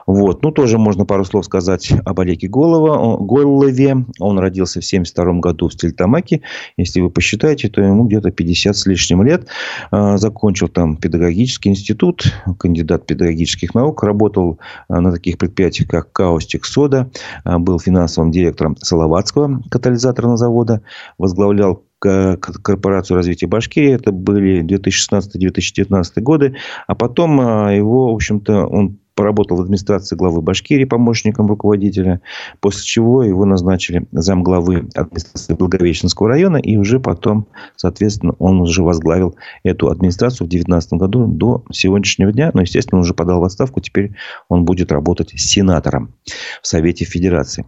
Вот. 0.09 0.43
Ну, 0.43 0.53
тоже 0.53 0.79
можно 0.79 1.05
пару 1.05 1.27
слов 1.27 1.45
сказать 1.45 1.93
об 2.07 2.19
Олеге 2.19 2.49
Голова, 2.49 3.19
Гойлове. 3.19 4.07
Он 4.21 4.39
родился 4.39 4.81
в 4.81 4.87
1972 4.87 5.41
году 5.41 5.69
в 5.69 5.75
Стельтамаке. 5.75 6.41
Если 6.79 7.03
вы 7.03 7.11
посчитаете, 7.11 7.69
то 7.69 7.83
ему 7.83 8.05
где-то 8.05 8.31
50 8.31 8.75
с 8.75 8.87
лишним 8.87 9.23
лет. 9.23 9.49
А, 9.91 10.17
закончил 10.17 10.69
там 10.69 10.97
педагогический 10.97 11.69
институт, 11.69 12.33
кандидат 12.59 13.05
педагогических 13.05 13.75
наук. 13.75 14.03
Работал 14.03 14.59
а, 14.89 15.03
на 15.03 15.13
таких 15.13 15.37
предприятиях, 15.37 15.91
как 15.91 16.11
Каустик 16.11 16.65
Сода. 16.65 17.11
А, 17.45 17.59
был 17.59 17.79
финансовым 17.79 18.31
директором 18.31 18.79
Салаватского 18.79 19.61
катализаторного 19.69 20.39
завода. 20.39 20.81
Возглавлял 21.19 21.83
корпорацию 21.99 23.17
развития 23.17 23.47
Башкирии. 23.47 23.93
Это 23.93 24.13
были 24.13 24.63
2016-2019 24.63 26.21
годы. 26.21 26.57
А 26.87 26.95
потом 26.95 27.39
его, 27.71 28.13
в 28.13 28.15
общем-то, 28.15 28.67
он 28.67 28.99
поработал 29.19 29.57
в 29.57 29.63
администрации 29.63 30.15
главы 30.15 30.43
Башкирии 30.43 30.85
помощником 30.85 31.49
руководителя, 31.49 32.21
после 32.61 32.85
чего 32.85 33.25
его 33.25 33.45
назначили 33.45 34.07
замглавы 34.13 34.89
администрации 34.95 35.55
Благовещенского 35.55 36.29
района, 36.29 36.59
и 36.59 36.77
уже 36.77 37.01
потом, 37.01 37.49
соответственно, 37.75 38.35
он 38.39 38.61
уже 38.61 38.85
возглавил 38.85 39.35
эту 39.65 39.91
администрацию 39.91 40.47
в 40.47 40.51
2019 40.51 40.93
году 40.93 41.27
до 41.27 41.65
сегодняшнего 41.73 42.31
дня, 42.31 42.53
но, 42.55 42.61
естественно, 42.61 42.99
он 42.99 43.03
уже 43.03 43.15
подал 43.15 43.41
в 43.41 43.45
отставку, 43.45 43.81
теперь 43.81 44.13
он 44.49 44.65
будет 44.65 44.93
работать 44.93 45.33
сенатором 45.35 46.15
в 46.63 46.69
Совете 46.69 47.05
Федерации. 47.05 47.67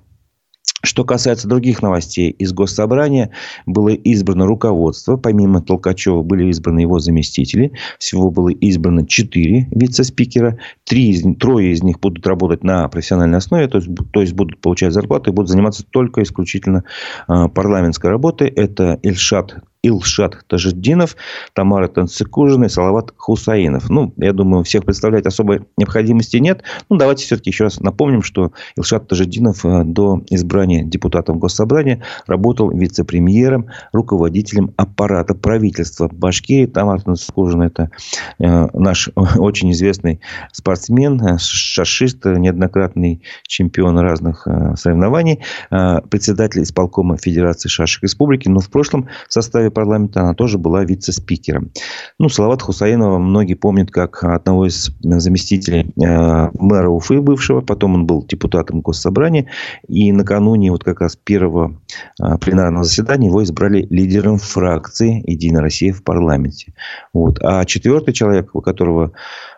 Что 0.83 1.05
касается 1.05 1.49
других 1.49 1.83
новостей 1.83 2.31
из 2.31 2.53
Госсобрания, 2.53 3.31
было 3.67 3.91
избрано 3.91 4.47
руководство. 4.47 5.17
Помимо 5.17 5.61
Толкачева 5.61 6.23
были 6.23 6.49
избраны 6.49 6.81
его 6.81 6.99
заместители. 6.99 7.73
Всего 7.99 8.31
было 8.31 8.49
избрано 8.49 9.07
четыре 9.07 9.69
вице-спикера. 9.71 10.59
Три 10.85 11.11
трое 11.35 11.73
из 11.73 11.83
них 11.83 12.01
будут 12.01 12.27
работать 12.27 12.65
на 12.65 12.89
профессиональной 12.89 13.39
основе, 13.39 13.69
то 13.69 13.79
есть, 13.79 13.89
то 14.13 14.21
есть 14.21 14.33
будут 14.33 14.61
получать 14.61 14.93
зарплату 14.93 15.31
и 15.31 15.35
будут 15.35 15.51
заниматься 15.51 15.85
только 15.85 16.23
исключительно 16.23 16.85
э, 17.29 17.49
парламентской 17.49 18.11
работой. 18.11 18.49
Это 18.49 18.99
Ильшат 19.03 19.57
Илшат 19.83 20.45
Тажиддинов, 20.47 21.17
Тамара 21.55 21.89
Танцикужина 21.89 22.65
и 22.65 22.69
Салават 22.69 23.15
Хусаинов. 23.17 23.89
Ну, 23.89 24.13
я 24.19 24.33
думаю, 24.33 24.63
всех 24.63 24.85
представлять 24.85 25.27
особой 25.27 25.63
необходимости 25.79 26.37
нет. 26.37 26.63
Ну, 26.91 26.97
давайте 26.97 27.25
все-таки 27.25 27.51
еще 27.51 27.65
раз 27.65 27.81
напомним, 27.81 28.23
что 28.23 28.53
Илшат 28.77 29.09
Тажиддинов 29.09 29.65
э, 29.65 29.85
до 29.85 30.23
избрания 30.29 30.85
депутатом 30.85 31.39
Госсобрания 31.39 32.03
работал 32.27 32.71
вице-премьером, 32.71 33.69
руководителем 33.93 34.75
аппарата 34.77 35.35
правительства 35.35 36.09
Башкирии. 36.13 36.67
Тамара 36.67 37.01
Танцикужина– 37.01 37.63
это 37.65 37.91
э, 38.39 38.69
наш 38.75 39.09
очень 39.15 39.73
известный 39.73 40.21
спортсмен, 40.53 41.21
э, 41.23 41.39
шашист, 41.39 42.27
неоднократный 42.27 43.23
чемпион 43.47 43.99
разных 43.99 44.47
соревнований, 44.77 45.41
председатель 45.71 46.63
исполкома 46.63 47.17
Федерации 47.17 47.69
шашек 47.69 48.03
республики, 48.03 48.49
но 48.49 48.61
в 48.61 48.69
прошлом 48.69 49.09
составе 49.29 49.70
парламента, 49.71 50.21
она 50.21 50.35
тоже 50.35 50.59
была 50.59 50.85
вице-спикером. 50.85 51.71
Ну, 52.19 52.29
Салават 52.29 52.63
Хусаинова 52.63 53.19
многие 53.19 53.55
помнят 53.55 53.91
как 53.91 54.25
одного 54.25 54.67
из 54.67 54.91
заместителей 55.01 55.93
э, 56.03 56.51
мэра 56.59 56.89
Уфы 56.89 57.21
бывшего. 57.21 57.61
Потом 57.61 57.95
он 57.95 58.07
был 58.07 58.25
депутатом 58.27 58.81
Госсобрания. 58.81 59.47
И 59.89 60.13
накануне 60.13 60.71
вот 60.71 60.85
как 60.85 61.01
раз 61.01 61.17
первого 61.17 61.81
э, 62.23 62.39
пленарного 62.39 62.85
заседания 62.85 63.29
его 63.29 63.43
избрали 63.43 63.87
лидером 63.91 64.39
фракции 64.39 65.23
«Единая 65.31 65.63
Россия» 65.63 65.93
в 65.93 66.03
парламенте. 66.03 66.75
Вот. 67.13 67.39
А 67.43 67.65
четвертый 67.65 68.13
человек, 68.13 68.55
у 68.55 68.61
которого 68.61 69.13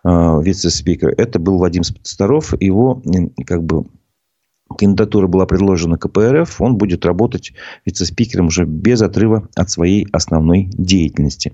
э, 0.04 0.08
вице-спикер, 0.42 1.14
это 1.16 1.38
был 1.38 1.58
Вадим 1.58 1.82
Старов. 2.02 2.54
Его 2.60 3.02
как 3.46 3.62
бы 3.62 3.84
кандидатура 4.72 5.26
была 5.26 5.46
предложена 5.46 5.98
КПРФ, 5.98 6.60
он 6.60 6.76
будет 6.76 7.04
работать 7.04 7.52
вице-спикером 7.84 8.46
уже 8.46 8.64
без 8.64 9.02
отрыва 9.02 9.48
от 9.54 9.70
своей 9.70 10.06
основной 10.12 10.68
деятельности. 10.72 11.52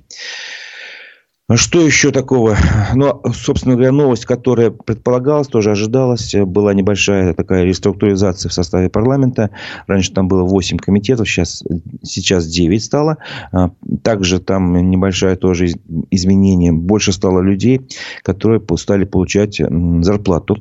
А 1.48 1.56
что 1.56 1.80
еще 1.80 2.10
такого? 2.10 2.58
Ну, 2.94 3.22
собственно 3.32 3.74
говоря, 3.74 3.90
новость, 3.90 4.26
которая 4.26 4.70
предполагалась, 4.70 5.48
тоже 5.48 5.70
ожидалась. 5.70 6.34
Была 6.34 6.74
небольшая 6.74 7.32
такая 7.32 7.64
реструктуризация 7.64 8.50
в 8.50 8.52
составе 8.52 8.90
парламента. 8.90 9.48
Раньше 9.86 10.12
там 10.12 10.28
было 10.28 10.42
8 10.42 10.76
комитетов, 10.76 11.26
сейчас, 11.26 11.64
сейчас 12.02 12.46
9 12.48 12.84
стало. 12.84 13.16
А, 13.50 13.70
также 14.02 14.40
там 14.40 14.90
небольшое 14.90 15.36
тоже 15.36 15.68
изменение. 16.10 16.72
Больше 16.72 17.12
стало 17.12 17.40
людей, 17.40 17.80
которые 18.22 18.60
стали 18.76 19.04
получать 19.04 19.58
зарплату. 20.02 20.58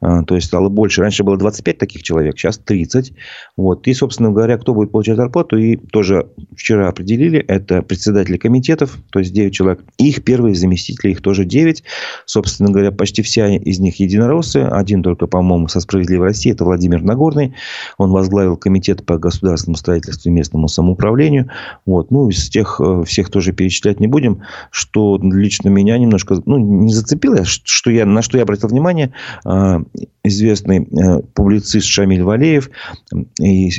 А, 0.00 0.22
то 0.22 0.36
есть, 0.36 0.46
стало 0.46 0.70
больше. 0.70 1.02
Раньше 1.02 1.22
было 1.22 1.36
25 1.36 1.76
таких 1.76 2.02
человек, 2.02 2.38
сейчас 2.38 2.56
30. 2.56 3.12
Вот. 3.58 3.86
И, 3.86 3.92
собственно 3.92 4.30
говоря, 4.30 4.56
кто 4.56 4.72
будет 4.72 4.90
получать 4.90 5.16
зарплату, 5.16 5.58
и 5.58 5.76
тоже 5.76 6.28
вчера 6.56 6.88
определили. 6.88 7.40
Это 7.40 7.82
председатели 7.82 8.38
комитетов, 8.38 8.96
то 9.10 9.18
есть 9.18 9.34
9 9.34 9.52
человек. 9.52 9.84
Их 9.98 10.24
первые 10.30 10.54
заместители, 10.54 11.10
их 11.10 11.22
тоже 11.22 11.44
9. 11.44 11.82
Собственно 12.24 12.70
говоря, 12.70 12.92
почти 12.92 13.20
все 13.22 13.56
из 13.56 13.80
них 13.80 13.98
единороссы. 13.98 14.58
Один 14.58 15.02
только, 15.02 15.26
по-моему, 15.26 15.66
со 15.66 15.80
«Справедливой 15.80 16.28
России»– 16.28 16.52
это 16.52 16.64
Владимир 16.64 17.02
Нагорный. 17.02 17.56
Он 17.98 18.12
возглавил 18.12 18.56
комитет 18.56 19.04
по 19.04 19.18
государственному 19.18 19.76
строительству 19.76 20.28
и 20.28 20.32
местному 20.32 20.68
самоуправлению. 20.68 21.50
Вот. 21.84 22.12
Ну, 22.12 22.28
из 22.28 22.48
тех 22.48 22.80
э, 22.80 23.02
всех 23.04 23.28
тоже 23.30 23.52
перечислять 23.52 23.98
не 23.98 24.06
будем. 24.06 24.42
Что 24.70 25.18
лично 25.20 25.68
меня 25.68 25.98
немножко 25.98 26.40
ну, 26.46 26.58
не 26.58 26.94
зацепило, 26.94 27.44
что 27.44 27.90
я, 27.90 28.06
на 28.06 28.22
что 28.22 28.36
я 28.36 28.44
обратил 28.44 28.68
внимание. 28.68 29.10
Э, 29.44 29.80
известный 30.22 30.84
э, 30.84 31.22
публицист 31.34 31.88
Шамиль 31.88 32.22
Валеев 32.22 32.70
и 33.40 33.70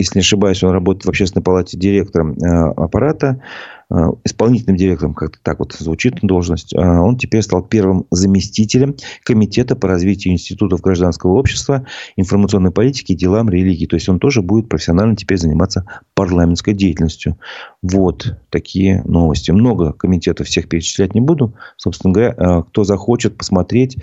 если 0.00 0.18
не 0.18 0.20
ошибаюсь, 0.20 0.62
он 0.62 0.70
работает 0.70 1.06
в 1.06 1.08
общественной 1.08 1.42
палате 1.42 1.76
директором 1.76 2.36
аппарата 2.40 3.40
Э, 3.40 3.77
исполнительным 4.24 4.76
директором, 4.76 5.14
как-то 5.14 5.38
так 5.42 5.60
вот 5.60 5.72
звучит 5.72 6.16
должность, 6.22 6.74
э, 6.74 6.78
он 6.78 7.16
теперь 7.16 7.42
стал 7.42 7.62
первым 7.62 8.06
заместителем 8.10 8.94
Комитета 9.24 9.76
по 9.76 9.88
развитию 9.88 10.34
институтов 10.34 10.80
гражданского 10.80 11.32
общества, 11.32 11.86
информационной 12.16 12.70
политики 12.70 13.14
делам 13.14 13.48
религии. 13.48 13.86
То 13.86 13.96
есть, 13.96 14.08
он 14.08 14.18
тоже 14.18 14.42
будет 14.42 14.68
профессионально 14.68 15.16
теперь 15.16 15.38
заниматься 15.38 15.86
парламентской 16.14 16.74
деятельностью. 16.74 17.38
Вот 17.82 18.36
такие 18.50 19.02
новости. 19.04 19.52
Много 19.52 19.92
комитетов 19.92 20.48
всех 20.48 20.68
перечислять 20.68 21.14
не 21.14 21.20
буду. 21.20 21.54
Собственно 21.76 22.12
говоря, 22.12 22.34
э, 22.36 22.62
кто 22.68 22.84
захочет 22.84 23.36
посмотреть, 23.36 23.96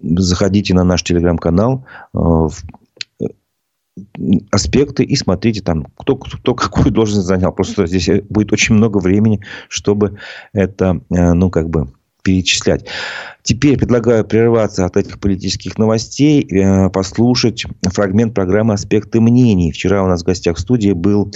заходите 0.00 0.74
на 0.74 0.84
наш 0.84 1.02
телеграм-канал, 1.02 1.84
аспекты 4.50 5.04
и 5.04 5.16
смотрите 5.16 5.62
там, 5.62 5.86
кто, 5.96 6.16
кто 6.16 6.54
какую 6.54 6.90
должность 6.90 7.26
занял. 7.26 7.52
Просто 7.52 7.86
здесь 7.86 8.08
будет 8.28 8.52
очень 8.52 8.74
много 8.74 8.98
времени, 8.98 9.40
чтобы 9.68 10.18
это, 10.52 11.00
э, 11.10 11.32
ну, 11.32 11.50
как 11.50 11.68
бы 11.70 11.88
перечислять. 12.22 12.86
Теперь 13.42 13.78
предлагаю 13.78 14.24
прерваться 14.24 14.84
от 14.84 14.96
этих 14.96 15.18
политических 15.18 15.78
новостей, 15.78 16.42
э, 16.42 16.90
послушать 16.90 17.64
фрагмент 17.82 18.34
программы 18.34 18.74
«Аспекты 18.74 19.20
мнений». 19.20 19.72
Вчера 19.72 20.02
у 20.04 20.06
нас 20.06 20.22
в 20.22 20.26
гостях 20.26 20.56
в 20.56 20.60
студии 20.60 20.92
был 20.92 21.32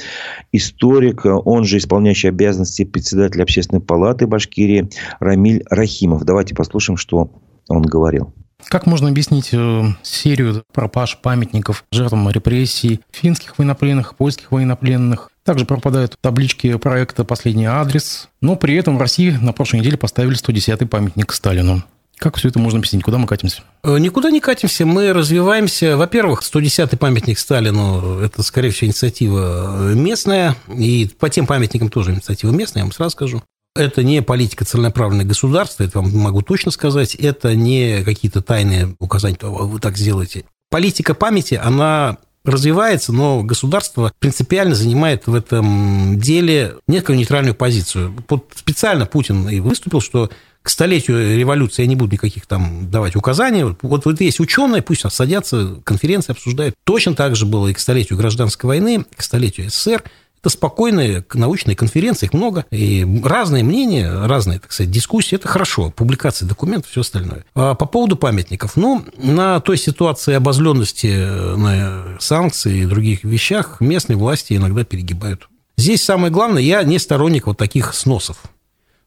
историк, 0.53 1.23
он 1.25 1.65
же 1.65 1.79
исполняющий 1.79 2.29
обязанности 2.29 2.85
председателя 2.85 3.45
общественной 3.45 3.81
палаты 3.81 4.27
Башкирии 4.27 4.91
Рамиль 5.21 5.65
Рахимов. 5.71 6.25
Давайте 6.25 6.55
послушаем, 6.55 6.97
что 6.99 7.31
он 7.69 7.83
говорил. 7.83 8.35
Как 8.69 8.87
можно 8.87 9.09
объяснить 9.09 9.51
э, 9.53 9.85
серию 10.03 10.65
пропаж 10.73 11.19
памятников 11.23 11.85
жертвам 11.93 12.29
репрессий 12.31 13.01
финских 13.11 13.59
военнопленных, 13.59 14.17
польских 14.17 14.53
военнопленных? 14.53 15.31
Также 15.45 15.67
пропадают 15.67 16.17
таблички 16.21 16.77
проекта 16.77 17.25
«Последний 17.25 17.67
адрес». 17.67 18.29
Но 18.41 18.57
при 18.57 18.75
этом 18.77 18.97
в 18.97 19.01
России 19.01 19.31
на 19.31 19.53
прошлой 19.53 19.81
неделе 19.81 19.99
поставили 19.99 20.37
110-й 20.37 20.87
памятник 20.87 21.33
Сталину. 21.33 21.83
Как 22.17 22.37
все 22.37 22.49
это 22.49 22.59
можно 22.59 22.79
объяснить? 22.79 23.03
Куда 23.03 23.19
мы 23.19 23.27
катимся? 23.27 23.63
Э, 23.83 23.99
никуда 23.99 24.31
не 24.31 24.41
катимся. 24.41 24.87
Мы 24.87 25.13
развиваемся. 25.13 25.97
Во-первых, 25.97 26.43
110-й 26.43 26.97
памятник 26.97 27.39
Сталину– 27.39 28.19
это, 28.21 28.43
скорее 28.43 28.71
всего, 28.71 28.87
инициатива 28.87 29.93
местная. 29.95 30.57
И 30.69 31.11
по 31.19 31.29
тем 31.29 31.47
памятникам 31.47 31.91
тоже 31.91 32.13
инициатива 32.13 32.51
местная, 32.51 32.81
я 32.81 32.85
вам 32.85 32.93
сразу 32.93 33.11
скажу. 33.11 33.43
Это 33.77 34.05
не 34.05 34.23
политика 34.23 34.65
целенаправленного 34.65 35.27
государства, 35.27 35.83
это 35.83 36.01
вам 36.01 36.17
могу 36.17 36.43
точно 36.43 36.71
сказать. 36.71 37.17
Это 37.17 37.57
не 37.57 38.05
какие-то 38.05 38.41
тайные 38.41 38.95
указания, 39.01 39.37
вы 39.43 39.81
так 39.81 39.97
сделаете. 39.97 40.45
Политика 40.71 41.15
памяти, 41.15 41.61
она 41.63 42.19
развивается, 42.45 43.13
но 43.13 43.43
государство 43.43 44.13
принципиально 44.21 44.77
занимает 44.77 45.27
в 45.27 45.35
этом 45.35 46.21
деле 46.21 46.77
некую 46.87 47.17
нейтральную 47.17 47.55
позицию. 47.55 48.15
Вот 48.29 48.53
специально 48.55 49.07
Путин 49.07 49.49
и 49.49 49.59
выступил, 49.59 50.01
что 50.01 50.31
к 50.63 50.69
столетию 50.69 51.37
революции 51.37 51.83
я 51.83 51.89
не 51.89 51.97
буду 51.97 52.13
никаких 52.13 52.47
там 52.47 52.91
давать 52.91 53.17
указаний. 53.17 53.65
Вот, 53.65 54.05
вот 54.05 54.21
есть 54.21 54.41
ученые, 54.41 54.83
пусть 54.83 55.11
садятся, 55.11 55.81
конференции 55.85 56.33
обсуждают. 56.33 56.75
Точно 56.85 57.15
так 57.15 57.35
же 57.35 57.45
было 57.45 57.69
и 57.69 57.73
к 57.73 57.81
столетию 57.81 58.19
гражданской 58.19 58.69
войны, 58.69 59.05
к 59.17 59.23
столетию 59.23 59.69
СССР– 59.69 60.05
Это 60.45 60.51
спокойные 60.51 61.25
научные 61.33 61.75
конференции, 61.75 62.27
их 62.27 62.35
много, 62.35 62.67
и 62.71 63.07
разные 63.25 63.65
мнения, 63.65 64.13
разные, 64.27 64.59
так 64.59 64.73
сказать, 64.73 64.93
дискуссии. 64.93 65.37
Это 65.37 65.49
хорошо, 65.49 65.91
публикации 65.91 66.45
документов, 66.45 66.91
все 66.91 67.01
остальное. 67.01 67.47
А 67.55 67.75
по 67.75 67.87
поводу 67.87 68.19
памятников. 68.19 68.77
Ну, 68.77 69.07
на 69.17 69.59
той 69.61 69.79
ситуации 69.79 70.35
обозленности 70.35 71.57
на 71.57 72.19
санкции 72.21 72.83
и 72.83 72.85
других 72.85 73.25
вещах 73.25 73.81
местные 73.81 74.19
власти 74.19 74.53
иногда 74.53 74.85
перегибают. 74.85 75.49
Здесь 75.79 76.05
самое 76.05 76.31
главное, 76.31 76.61
я 76.61 76.83
не 76.83 76.99
сторонник 76.99 77.47
вот 77.47 77.57
таких 77.57 77.95
сносов. 77.95 78.43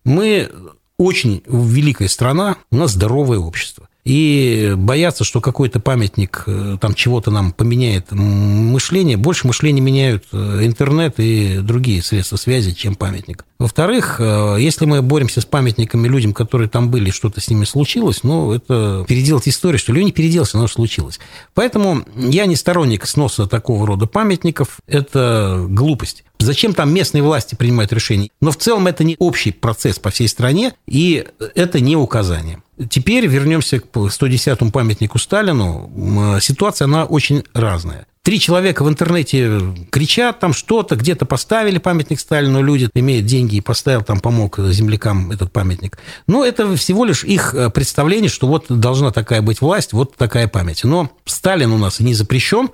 Мы 0.03 0.50
очень 0.98 1.44
великая 1.46 2.08
страна, 2.08 2.58
у 2.72 2.77
нас 2.77 2.94
здоровое 2.94 3.38
общество. 3.38 3.87
И 4.08 4.74
бояться, 4.78 5.26
что 5.26 5.42
какой-то 5.42 5.82
памятник 5.82 6.44
э, 6.48 6.78
там 6.80 6.94
чего-то 6.94 7.30
нам 7.30 7.52
поменяет 7.52 8.14
мышление, 8.14 9.18
больше 9.18 9.46
мышление 9.48 9.84
меняют 9.84 10.24
э, 10.32 10.62
интернет 10.64 11.16
и 11.18 11.58
другие 11.58 12.02
средства 12.02 12.38
связи, 12.38 12.72
чем 12.72 12.96
памятник. 12.96 13.44
Во-вторых, 13.60 14.22
э, 14.22 14.56
если 14.60 14.86
мы 14.86 15.02
боремся 15.02 15.42
с 15.42 15.46
памятниками 15.46 16.08
людям, 16.08 16.32
которые 16.32 16.70
там 16.70 16.90
были, 16.90 17.10
что-то 17.10 17.42
с 17.42 17.50
ними 17.50 17.66
случилось, 17.66 18.24
ну, 18.24 18.54
это 18.54 19.04
переделать 19.10 19.50
историю, 19.50 19.78
что 19.78 19.92
ли, 19.92 20.06
не 20.06 20.14
переделался, 20.14 20.58
но 20.58 20.70
случилось. 20.70 21.20
Поэтому 21.54 22.06
я 22.16 22.46
не 22.46 22.56
сторонник 22.56 23.06
сноса 23.06 23.46
такого 23.46 23.86
рода 23.86 24.06
памятников. 24.06 24.78
Это 24.88 25.66
глупость. 25.68 26.24
Зачем 26.39 26.74
там 26.74 26.94
местные 26.94 27.24
власти 27.24 27.56
принимают 27.56 27.91
решения? 27.94 28.29
Но 28.41 28.51
в 28.51 28.58
целом 28.58 28.88
это 28.88 29.03
не 29.03 29.15
общий 29.20 29.51
процесс 29.51 30.00
по 30.00 30.10
всей 30.10 30.27
стране, 30.27 30.74
и 30.88 31.25
это 31.56 31.79
не 31.79 31.96
указание. 31.96 32.62
Теперь 32.89 33.25
вернемся 33.25 33.79
к 33.79 33.86
110-му 33.86 34.72
памятнику 34.72 35.17
Сталину. 35.17 36.39
Ситуация, 36.39 36.86
она 36.86 37.06
очень 37.06 37.44
разная. 37.53 38.06
Три 38.22 38.41
человека 38.41 38.84
в 38.84 38.89
интернете 38.89 39.62
кричат 39.89 40.39
там 40.41 40.51
что-то, 40.51 40.98
где-то 40.98 41.25
поставили 41.25 41.77
памятник 41.77 42.20
Сталину, 42.20 42.62
люди 42.62 42.89
имеют 42.94 43.25
деньги 43.25 43.56
и 43.56 43.62
поставил 43.62 44.01
там, 44.01 44.20
помог 44.20 44.60
землякам 44.60 45.32
этот 45.32 45.53
памятник. 45.53 45.98
Но 46.27 46.44
это 46.46 46.75
всего 46.75 47.06
лишь 47.06 47.24
их 47.24 47.56
э, 47.56 47.70
представление, 47.70 48.29
что 48.29 48.48
вот 48.48 48.65
должна 48.67 49.12
такая 49.12 49.41
быть 49.41 49.62
власть, 49.62 49.94
вот 49.94 50.17
такая 50.17 50.50
память. 50.50 50.84
Но 50.84 51.10
Сталин 51.24 51.72
у 51.72 51.77
нас 51.77 52.01
не 52.01 52.13
запрещен, 52.13 52.67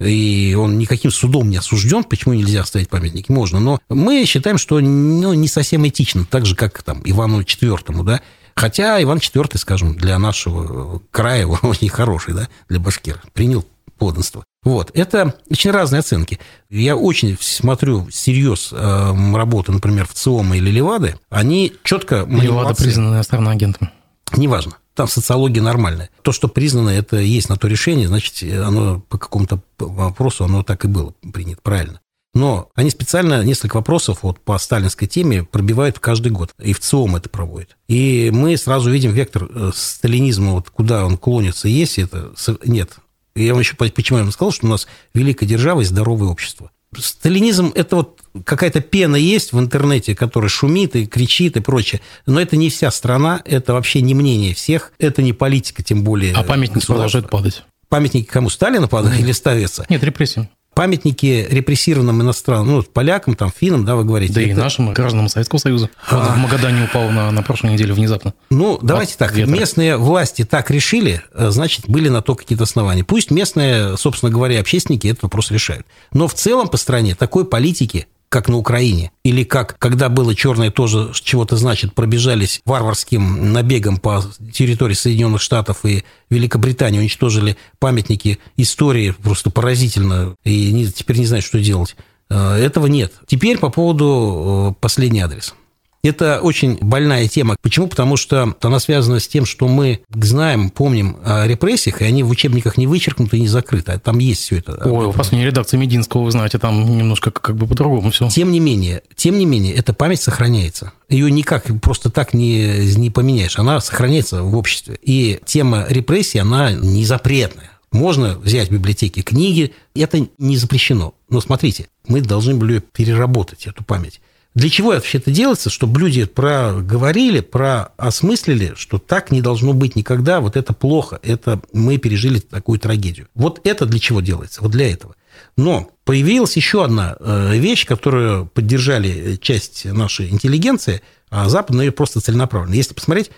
и 0.00 0.56
он 0.58 0.78
никаким 0.78 1.10
судом 1.10 1.50
не 1.50 1.58
осужден, 1.58 2.04
почему 2.04 2.34
нельзя 2.34 2.64
ставить 2.64 2.88
памятники, 2.88 3.30
можно. 3.30 3.60
Но 3.60 3.78
мы 3.88 4.24
считаем, 4.24 4.58
что 4.58 4.80
ну, 4.80 5.34
не 5.34 5.48
совсем 5.48 5.86
этично, 5.86 6.24
так 6.24 6.46
же, 6.46 6.56
как 6.56 6.82
там 6.82 7.02
Ивану 7.04 7.40
IV, 7.42 8.02
да, 8.04 8.20
Хотя 8.56 9.02
Иван 9.02 9.18
IV, 9.18 9.56
скажем, 9.56 9.96
для 9.96 10.18
нашего 10.18 11.00
края 11.10 11.46
очень 11.62 11.88
хороший, 11.88 12.34
да, 12.34 12.48
для 12.68 12.78
башкир, 12.78 13.22
принял 13.32 13.64
подданство. 13.96 14.44
Вот, 14.62 14.90
это 14.94 15.34
очень 15.50 15.70
разные 15.70 16.00
оценки. 16.00 16.38
Я 16.68 16.96
очень 16.96 17.38
смотрю 17.40 18.08
серьез 18.10 18.70
э, 18.72 19.34
работы, 19.34 19.72
например, 19.72 20.06
в 20.06 20.12
ЦИОМа 20.12 20.58
или 20.58 20.70
Левады, 20.70 21.16
они 21.30 21.72
четко... 21.84 22.26
Левада 22.28 22.74
признана 22.74 23.14
иностранным 23.14 23.52
агентом. 23.52 23.90
Неважно. 24.36 24.76
Там 24.94 25.08
социология 25.08 25.62
нормальная. 25.62 26.10
То, 26.22 26.32
что 26.32 26.48
признано, 26.48 26.90
это 26.90 27.16
есть 27.16 27.48
на 27.48 27.56
то 27.56 27.68
решение, 27.68 28.08
значит, 28.08 28.42
оно 28.52 29.00
по 29.08 29.18
какому-то 29.18 29.60
вопросу, 29.78 30.44
оно 30.44 30.62
так 30.62 30.84
и 30.84 30.88
было 30.88 31.14
принято, 31.32 31.60
правильно. 31.62 32.00
Но 32.32 32.70
они 32.74 32.90
специально 32.90 33.42
несколько 33.42 33.76
вопросов 33.76 34.20
вот 34.22 34.38
по 34.40 34.56
сталинской 34.58 35.08
теме 35.08 35.42
пробивают 35.42 35.98
каждый 35.98 36.30
год. 36.30 36.54
И 36.60 36.72
в 36.72 36.80
ЦИОМ 36.80 37.16
это 37.16 37.28
проводит. 37.28 37.76
И 37.88 38.30
мы 38.32 38.56
сразу 38.56 38.90
видим 38.90 39.12
вектор 39.12 39.48
э, 39.50 39.72
сталинизма, 39.74 40.52
вот 40.52 40.70
куда 40.70 41.04
он 41.06 41.18
клонится, 41.18 41.66
есть 41.66 41.98
это, 41.98 42.32
нет. 42.64 42.96
Я 43.34 43.52
вам 43.52 43.60
еще 43.60 43.74
почему 43.74 44.18
я 44.18 44.24
вам 44.24 44.32
сказал, 44.32 44.52
что 44.52 44.66
у 44.66 44.70
нас 44.70 44.86
великая 45.14 45.46
держава 45.46 45.80
и 45.80 45.84
здоровое 45.84 46.28
общество. 46.28 46.70
Сталинизм– 46.96 47.72
это 47.74 47.96
вот 47.96 48.20
какая-то 48.44 48.80
пена 48.80 49.16
есть 49.16 49.52
в 49.52 49.58
интернете, 49.58 50.14
которая 50.14 50.48
шумит 50.48 50.96
и 50.96 51.06
кричит 51.06 51.56
и 51.56 51.60
прочее. 51.60 52.00
Но 52.26 52.40
это 52.40 52.56
не 52.56 52.68
вся 52.68 52.90
страна, 52.90 53.40
это 53.44 53.74
вообще 53.74 54.00
не 54.00 54.14
мнение 54.14 54.54
всех, 54.54 54.92
это 54.98 55.22
не 55.22 55.32
политика, 55.32 55.82
тем 55.82 56.02
более. 56.02 56.34
А 56.34 56.42
памятник 56.42 56.84
продолжает 56.86 57.30
падать. 57.30 57.62
Памятники 57.88 58.26
кому? 58.26 58.50
Сталина 58.50 58.88
падают 58.88 59.18
или 59.20 59.32
ставятся? 59.32 59.86
Нет, 59.88 60.02
репрессиям 60.02 60.48
памятники 60.80 61.46
репрессированным 61.50 62.22
иностранным, 62.22 62.76
ну, 62.76 62.82
полякам, 62.82 63.34
там, 63.34 63.52
финнам, 63.54 63.84
да, 63.84 63.96
вы 63.96 64.04
говорите. 64.04 64.32
Да 64.32 64.40
это... 64.40 64.50
и 64.50 64.54
нашим 64.54 64.94
гражданам 64.94 65.28
Советского 65.28 65.58
Союза. 65.58 65.90
А... 66.08 66.32
В 66.32 66.38
Магадане 66.38 66.84
упал 66.84 67.10
на, 67.10 67.30
на 67.30 67.42
прошлой 67.42 67.72
неделе 67.72 67.92
внезапно. 67.92 68.32
Ну, 68.50 68.78
давайте 68.80 69.14
так, 69.18 69.34
ветра. 69.34 69.52
местные 69.52 69.98
власти 69.98 70.42
так 70.46 70.70
решили, 70.70 71.20
э, 71.34 71.50
значит, 71.50 71.86
были 71.86 72.08
на 72.08 72.22
то 72.22 72.34
какие-то 72.34 72.64
основания. 72.64 73.04
Пусть 73.04 73.30
местные, 73.30 73.98
собственно 73.98 74.32
говоря, 74.32 74.58
общественники 74.58 75.06
этот 75.06 75.24
вопрос 75.24 75.50
решают. 75.50 75.86
Но 76.14 76.26
в 76.28 76.32
целом 76.32 76.68
по 76.68 76.78
стране 76.78 77.14
такой 77.14 77.44
политики 77.44 78.06
как 78.30 78.48
на 78.48 78.56
Украине. 78.56 79.10
Или 79.24 79.42
как, 79.42 79.76
когда 79.78 80.08
было 80.08 80.34
черное 80.34 80.70
тоже 80.70 81.10
чего-то 81.12 81.56
значит, 81.56 81.94
пробежались 81.94 82.62
варварским 82.64 83.52
набегом 83.52 83.98
по 83.98 84.22
территории 84.52 84.94
Соединенных 84.94 85.42
Штатов 85.42 85.84
и 85.84 86.04
Великобритании, 86.30 87.00
уничтожили 87.00 87.56
памятники 87.80 88.38
истории 88.56 89.10
просто 89.10 89.50
поразительно, 89.50 90.36
и 90.44 90.86
теперь 90.94 91.18
не 91.18 91.26
знают, 91.26 91.44
что 91.44 91.58
делать. 91.58 91.96
Э, 92.30 92.54
этого 92.54 92.86
нет. 92.86 93.12
Теперь 93.26 93.58
по 93.58 93.68
поводу 93.68 94.70
э, 94.70 94.80
последний 94.80 95.20
адрес. 95.20 95.54
Это 96.02 96.40
очень 96.40 96.78
больная 96.80 97.28
тема. 97.28 97.56
Почему? 97.60 97.86
Потому 97.86 98.16
что 98.16 98.54
она 98.62 98.80
связана 98.80 99.20
с 99.20 99.28
тем, 99.28 99.44
что 99.44 99.68
мы 99.68 100.00
знаем, 100.14 100.70
помним 100.70 101.18
о 101.24 101.46
репрессиях, 101.46 102.00
и 102.00 102.04
они 102.04 102.22
в 102.22 102.30
учебниках 102.30 102.78
не 102.78 102.86
вычеркнуты 102.86 103.36
и 103.36 103.40
не 103.40 103.48
закрыты. 103.48 104.00
Там 104.02 104.18
есть 104.18 104.42
все 104.42 104.58
это. 104.58 104.80
Ой, 104.88 105.06
у 105.06 105.12
последней 105.12 105.46
редакции 105.46 105.76
Мединского, 105.76 106.22
вы 106.22 106.30
знаете, 106.30 106.58
там 106.58 106.96
немножко 106.96 107.30
как 107.30 107.56
бы 107.56 107.66
по-другому 107.66 108.10
все. 108.10 108.28
Тем 108.28 108.50
не 108.50 108.60
менее, 108.60 109.02
тем 109.14 109.38
не 109.38 109.44
менее, 109.44 109.74
эта 109.74 109.92
память 109.92 110.22
сохраняется. 110.22 110.92
Ее 111.08 111.30
никак 111.30 111.66
просто 111.82 112.08
так 112.10 112.32
не, 112.32 112.94
не 112.96 113.10
поменяешь. 113.10 113.58
Она 113.58 113.80
сохраняется 113.80 114.42
в 114.42 114.56
обществе. 114.56 114.98
И 115.02 115.40
тема 115.44 115.86
репрессий, 115.88 116.38
она 116.38 116.72
не 116.72 117.04
запретная. 117.04 117.70
Можно 117.92 118.38
взять 118.38 118.68
в 118.68 118.72
библиотеке 118.72 119.22
книги, 119.22 119.74
это 119.94 120.26
не 120.38 120.56
запрещено. 120.56 121.12
Но 121.28 121.40
смотрите, 121.40 121.88
мы 122.06 122.20
должны 122.20 122.54
были 122.54 122.78
переработать 122.78 123.66
эту 123.66 123.82
память. 123.82 124.20
Для 124.54 124.68
чего 124.68 124.88
вообще 124.90 125.18
это 125.18 125.30
делается? 125.30 125.70
Чтобы 125.70 126.00
люди 126.00 126.24
проговорили, 126.24 127.40
проосмыслили, 127.40 128.74
что 128.76 128.98
так 128.98 129.30
не 129.30 129.40
должно 129.40 129.74
быть 129.74 129.94
никогда, 129.94 130.40
вот 130.40 130.56
это 130.56 130.72
плохо, 130.72 131.20
это 131.22 131.60
мы 131.72 131.98
пережили 131.98 132.40
такую 132.40 132.80
трагедию. 132.80 133.28
Вот 133.34 133.60
это 133.64 133.86
для 133.86 134.00
чего 134.00 134.20
делается? 134.20 134.60
Вот 134.62 134.72
для 134.72 134.90
этого. 134.90 135.14
Но 135.56 135.90
появилась 136.04 136.56
еще 136.56 136.84
одна 136.84 137.16
э, 137.20 137.56
вещь, 137.58 137.86
которую 137.86 138.46
поддержали 138.46 139.36
часть 139.40 139.84
нашей 139.84 140.30
интеллигенции, 140.30 141.00
а 141.30 141.48
Запад 141.48 141.76
ее 141.76 141.92
просто 141.92 142.20
целенаправленно. 142.20 142.74
Если 142.74 142.94
посмотреть, 142.94 143.30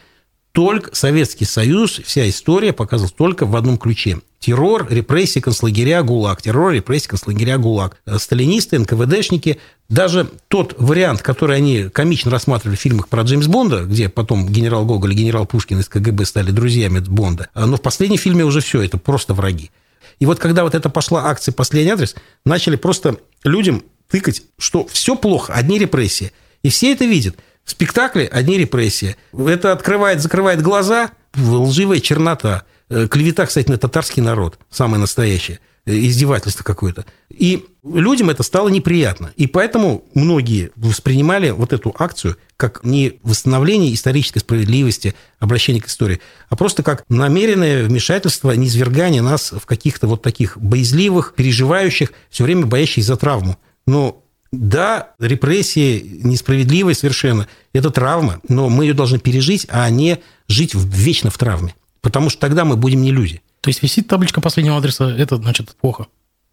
только 0.53 0.95
Советский 0.95 1.47
Союз, 1.47 2.01
вся 2.05 2.29
история 2.29 2.73
показывалась 2.73 3.15
только 3.15 3.47
в 3.47 3.57
одном 3.57 3.79
ключе. 3.79 4.21
Террор, 4.39 4.87
репрессии, 4.91 5.41
концлагеря, 5.41 6.03
ГУЛАГ. 6.03 6.43
Террор, 6.43 6.73
репрессии, 6.73 7.09
концлагеря, 7.09 7.59
ГУЛАГ. 7.59 7.97
Э, 8.07 8.19
сталинисты, 8.19 8.79
НКВДшники. 8.79 9.59
Даже 9.89 10.29
тот 10.49 10.75
вариант, 10.79 11.23
который 11.23 11.57
они 11.57 11.89
комично 11.89 12.31
рассматривали 12.31 12.77
в 12.77 12.81
фильмах 12.81 13.09
про 13.09 13.23
Джеймс 13.23 13.47
Бонда, 13.47 13.85
где 13.85 14.09
потом 14.09 14.47
генерал 14.47 14.85
Гоголь 14.85 15.13
и 15.13 15.17
генерал 15.17 15.47
Пушкин 15.47 15.81
из 15.81 15.89
КГБ 15.89 16.25
стали 16.27 16.51
друзьями 16.51 16.99
Бонда, 16.99 17.49
э, 17.55 17.65
но 17.65 17.77
в 17.77 17.83
последнем 17.83 18.19
фильме 18.19 18.45
уже 18.45 18.61
все, 18.61 18.83
это 18.83 18.99
просто 18.99 19.33
враги. 19.33 19.71
И 20.19 20.27
вот 20.27 20.39
когда 20.39 20.65
вот 20.65 20.75
это 20.75 20.91
пошла 20.91 21.27
акция 21.27 21.53
«Последний 21.53 21.93
адрес», 21.93 22.15
начали 22.45 22.77
просто 22.77 23.17
людям 23.45 23.83
тыкать, 24.09 24.43
что 24.59 24.87
все 24.87 25.17
плохо, 25.17 25.55
одни 25.55 25.79
репрессии. 25.79 26.33
И 26.63 26.69
все 26.69 26.93
это 26.93 27.07
видят– 27.07 27.37
в 27.65 27.71
спектакле 27.71 28.27
одни 28.27 28.59
репрессии. 28.59 29.17
Это 29.33 29.73
открывает, 29.73 30.21
закрывает 30.21 30.63
глаза, 30.63 31.11
лживая 31.37 32.01
чернота. 32.01 32.65
Э, 32.89 33.07
клевета, 33.09 33.47
кстати, 33.47 33.71
на 33.71 33.79
татарский 33.79 34.23
народ, 34.23 34.59
самое 34.71 35.01
настоящее 35.01 35.61
э, 35.87 35.95
издевательство 35.95 36.65
какое-то. 36.65 37.07
И 37.31 37.65
людям 37.85 38.31
это 38.31 38.43
стало 38.43 38.69
неприятно. 38.69 39.33
И 39.37 39.47
поэтому 39.47 40.05
многие 40.15 40.71
воспринимали 40.77 41.51
вот 41.51 41.73
эту 41.73 41.95
акцию 41.99 42.37
как 42.57 42.85
не 42.85 43.19
восстановление 43.23 43.95
исторической 43.95 44.41
справедливости, 44.41 45.15
обращение 45.39 45.83
к 45.83 45.87
истории, 45.87 46.21
а 46.49 46.57
просто 46.57 46.83
как 46.83 47.05
намеренное 47.09 47.85
вмешательство, 47.85 48.53
низвергание 48.53 49.23
нас 49.23 49.53
в 49.53 49.65
каких-то 49.65 50.07
вот 50.07 50.23
таких 50.23 50.59
боязливых, 50.59 51.35
переживающих, 51.35 52.13
все 52.31 52.45
время 52.45 52.67
боящихся 52.67 53.13
за 53.13 53.17
травму. 53.17 53.59
Но 53.87 54.22
да, 54.53 55.15
репрессии 55.19 56.21
несправедливые 56.23 56.95
совершенно. 56.95 57.49
Это 57.73 57.91
травма, 57.91 58.41
но 58.49 58.69
мы 58.69 58.85
ее 58.85 58.95
должны 58.95 59.19
пережить, 59.19 59.67
а 59.71 59.89
не 59.89 60.19
жить 60.47 60.75
вечно 60.75 61.31
в 61.31 61.39
травме. 61.39 61.75
Потому 62.03 62.29
что 62.29 62.41
тогда 62.41 62.65
мы 62.65 62.77
будем 62.77 63.01
не 63.03 63.11
люди. 63.11 63.41
То 63.63 63.69
есть 63.69 63.83
висит 63.83 64.09
табличка 64.09 64.41
последнего 64.41 64.77
адреса, 64.77 65.09
это 65.09 65.37
значит 65.37 65.75
плохо? 65.81 66.07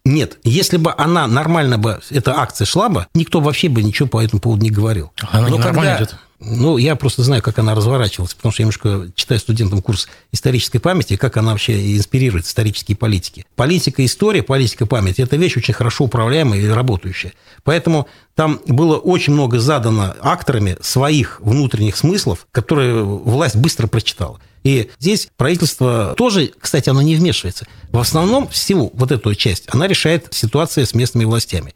Нет, 0.04 0.38
если 0.44 0.76
бы 0.76 0.94
она 0.96 1.26
нормально 1.26 1.78
бы, 1.78 2.00
эта 2.10 2.38
акция 2.38 2.64
шла 2.64 2.88
бы, 2.88 3.06
никто 3.14 3.40
вообще 3.40 3.68
бы 3.68 3.82
ничего 3.82 4.08
по 4.08 4.22
этому 4.22 4.40
поводу 4.40 4.62
не 4.62 4.70
говорил. 4.70 5.12
Она 5.30 5.48
но 5.48 5.56
не 5.56 5.62
когда, 5.62 5.98
идет. 5.98 6.16
Ну, 6.40 6.78
я 6.78 6.96
просто 6.96 7.22
знаю, 7.22 7.42
как 7.42 7.58
она 7.58 7.74
разворачивалась, 7.74 8.32
потому 8.32 8.50
что 8.50 8.62
я 8.62 8.64
немножко 8.64 9.12
читаю 9.14 9.38
студентам 9.38 9.82
курс 9.82 10.08
исторической 10.32 10.78
памяти, 10.78 11.16
как 11.16 11.36
она 11.36 11.50
вообще 11.50 11.94
инспирирует 11.96 12.46
исторические 12.46 12.96
политики. 12.96 13.44
Политика, 13.56 14.02
история, 14.04 14.42
политика, 14.42 14.86
память– 14.86 15.18
это 15.18 15.36
вещь 15.36 15.58
очень 15.58 15.74
хорошо 15.74 16.04
управляемая 16.04 16.58
и 16.60 16.66
работающая. 16.66 17.34
Поэтому 17.62 18.08
там 18.34 18.58
было 18.66 18.96
очень 18.96 19.34
много 19.34 19.58
задано 19.58 20.14
акторами 20.22 20.78
своих 20.80 21.40
внутренних 21.42 21.96
смыслов, 21.96 22.46
которые 22.52 23.04
власть 23.04 23.56
быстро 23.56 23.86
прочитала. 23.86 24.40
И 24.62 24.90
здесь 24.98 25.28
правительство 25.36 26.14
тоже, 26.16 26.52
кстати, 26.58 26.88
оно 26.88 27.02
не 27.02 27.16
вмешивается. 27.16 27.66
В 27.90 27.98
основном 27.98 28.48
всего 28.48 28.90
вот 28.94 29.10
эту 29.10 29.34
часть 29.34 29.64
она 29.68 29.86
решает 29.86 30.28
ситуация 30.30 30.84
с 30.84 30.94
местными 30.94 31.24
властями. 31.24 31.74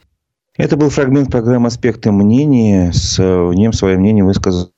Это 0.57 0.77
был 0.77 0.89
фрагмент 0.89 1.31
программы 1.33 1.67
«Аспекты 1.67 2.13
мнений». 2.13 2.93
С, 2.93 3.19
в 3.19 3.73
свое 3.73 3.99
мнение 3.99 4.23
высказал 4.23 4.71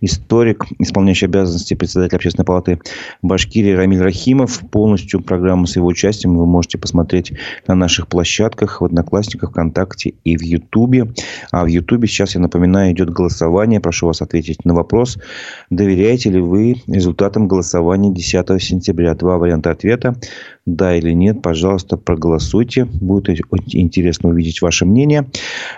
историк, 0.00 0.64
исполняющий 0.78 1.26
обязанности 1.26 1.74
председателя 1.74 2.16
Общественной 2.16 2.44
палаты 2.44 2.80
Башкирии 3.22 3.72
Рамиль 3.72 4.00
Рахимов. 4.00 4.60
Полностью 4.70 5.20
программу 5.20 5.66
с 5.66 5.76
его 5.76 5.86
участием 5.86 6.36
вы 6.36 6.46
можете 6.46 6.78
посмотреть 6.78 7.32
на 7.66 7.74
наших 7.74 8.08
площадках, 8.08 8.80
в 8.80 8.84
Одноклассниках, 8.84 9.50
ВКонтакте 9.50 10.14
и 10.24 10.36
в 10.36 10.42
Ютубе. 10.42 11.12
А 11.50 11.64
в 11.64 11.66
Ютубе 11.66 12.08
сейчас, 12.08 12.34
я 12.34 12.40
напоминаю, 12.40 12.92
идет 12.92 13.10
голосование. 13.10 13.80
Прошу 13.80 14.06
вас 14.06 14.22
ответить 14.22 14.64
на 14.64 14.74
вопрос. 14.74 15.18
Доверяете 15.70 16.30
ли 16.30 16.40
вы 16.40 16.82
результатам 16.86 17.48
голосования 17.48 18.12
10 18.12 18.62
сентября? 18.62 19.14
Два 19.14 19.38
варианта 19.38 19.70
ответа 19.70 20.16
да 20.66 20.96
или 20.96 21.12
нет, 21.12 21.42
пожалуйста, 21.42 21.96
проголосуйте. 21.96 22.84
Будет 22.86 23.40
интересно 23.68 24.30
увидеть 24.30 24.60
ваше 24.60 24.84
мнение. 24.84 25.26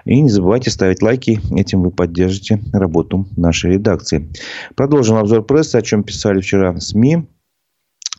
И 0.07 0.19
не 0.19 0.31
забывайте 0.31 0.71
ставить 0.71 1.03
лайки. 1.03 1.41
Этим 1.55 1.83
вы 1.83 1.91
поддержите 1.91 2.61
работу 2.73 3.27
нашей 3.37 3.68
редакции. 3.69 4.33
Продолжим 4.75 5.17
обзор 5.17 5.45
прессы, 5.45 5.77
о 5.77 5.83
чем 5.83 6.03
писали 6.03 6.41
вчера 6.41 6.79
СМИ. 6.79 7.27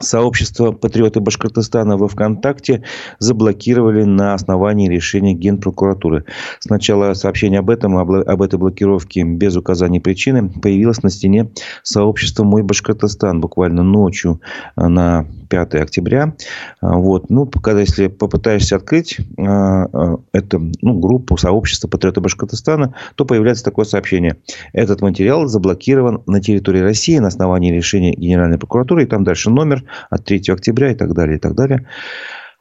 Сообщество 0.02 0.72
«Патриоты 0.72 1.20
Башкортостана» 1.20 1.98
во 1.98 2.08
ВКонтакте 2.08 2.84
заблокировали 3.20 4.04
на 4.04 4.34
основании 4.34 4.88
решения 4.88 5.34
Генпрокуратуры. 5.34 6.24
Сначала 6.60 7.14
сообщение 7.16 7.60
об 7.60 7.70
этом, 7.70 7.98
об 7.98 8.42
этой 8.42 8.58
блокировке 8.58 9.24
без 9.24 9.58
указания 9.58 10.00
причины 10.00 10.50
появилось 10.50 11.04
на 11.04 11.10
стене 11.10 11.52
сообщества 11.84 12.46
«Мой 12.46 12.64
Башкортостан» 12.64 13.42
буквально 13.42 13.84
ночью 13.84 14.40
на 14.78 15.28
5 15.50 15.76
октября. 15.76 16.36
Вот. 16.82 17.30
Ну, 17.30 17.46
когда 17.48 17.82
если 17.82 18.08
попытаешься 18.08 18.78
открыть 18.78 19.20
э, 19.20 19.24
э, 19.42 20.18
эту 20.32 20.72
ну, 20.82 21.00
группу, 21.00 21.38
сообщество 21.38 21.88
«Патриоты 21.88 22.22
Башкортостана», 22.22 22.94
то 23.16 23.26
появляется 23.26 23.64
такое 23.64 23.86
сообщение. 23.86 24.38
Этот 24.74 25.02
материал 25.02 25.48
заблокирован 25.48 26.22
на 26.28 26.40
территории 26.42 26.80
России 26.80 27.18
на 27.18 27.28
основании 27.28 27.72
решения 27.72 28.14
Генеральной 28.14 28.58
прокуратуры. 28.58 29.04
И 29.04 29.08
там 29.08 29.24
дальше 29.24 29.50
номер 29.50 29.84
от 30.10 30.24
3 30.26 30.44
октября 30.50 30.92
и 30.92 30.96
так 30.96 31.14
далее, 31.14 31.38
и 31.38 31.40
так 31.40 31.56
далее. 31.56 31.88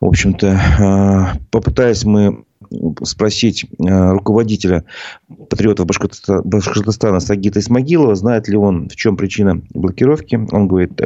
В 0.00 0.06
общем-то, 0.06 1.36
попытаясь 1.50 2.04
мы 2.04 2.44
спросить 3.02 3.66
руководителя 3.78 4.84
патриотов 5.50 5.86
Башкортостана 5.86 7.18
Сагита 7.18 7.58
Исмагилова, 7.58 8.14
знает 8.14 8.46
ли 8.48 8.56
он, 8.56 8.88
в 8.88 8.94
чем 8.94 9.16
причина 9.16 9.60
блокировки. 9.74 10.38
Он 10.52 10.68
говорит, 10.68 11.00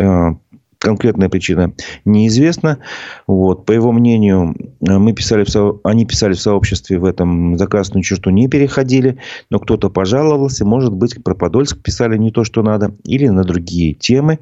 конкретная 0.82 1.28
причина 1.28 1.72
неизвестна. 2.04 2.78
Вот. 3.26 3.64
По 3.64 3.72
его 3.72 3.92
мнению, 3.92 4.54
мы 4.80 5.12
писали 5.12 5.44
в 5.44 5.48
со... 5.48 5.78
они 5.84 6.04
писали 6.04 6.34
в 6.34 6.40
сообществе 6.40 6.98
в 6.98 7.04
этом 7.04 7.56
за 7.56 7.66
красную 7.66 8.02
черту 8.02 8.30
не 8.30 8.48
переходили, 8.48 9.18
но 9.48 9.58
кто-то 9.58 9.90
пожаловался, 9.90 10.64
может 10.64 10.92
быть, 10.92 11.22
про 11.22 11.34
Подольск 11.34 11.78
писали 11.80 12.16
не 12.18 12.30
то, 12.30 12.44
что 12.44 12.62
надо, 12.62 12.94
или 13.04 13.28
на 13.28 13.44
другие 13.44 13.94
темы. 13.94 14.40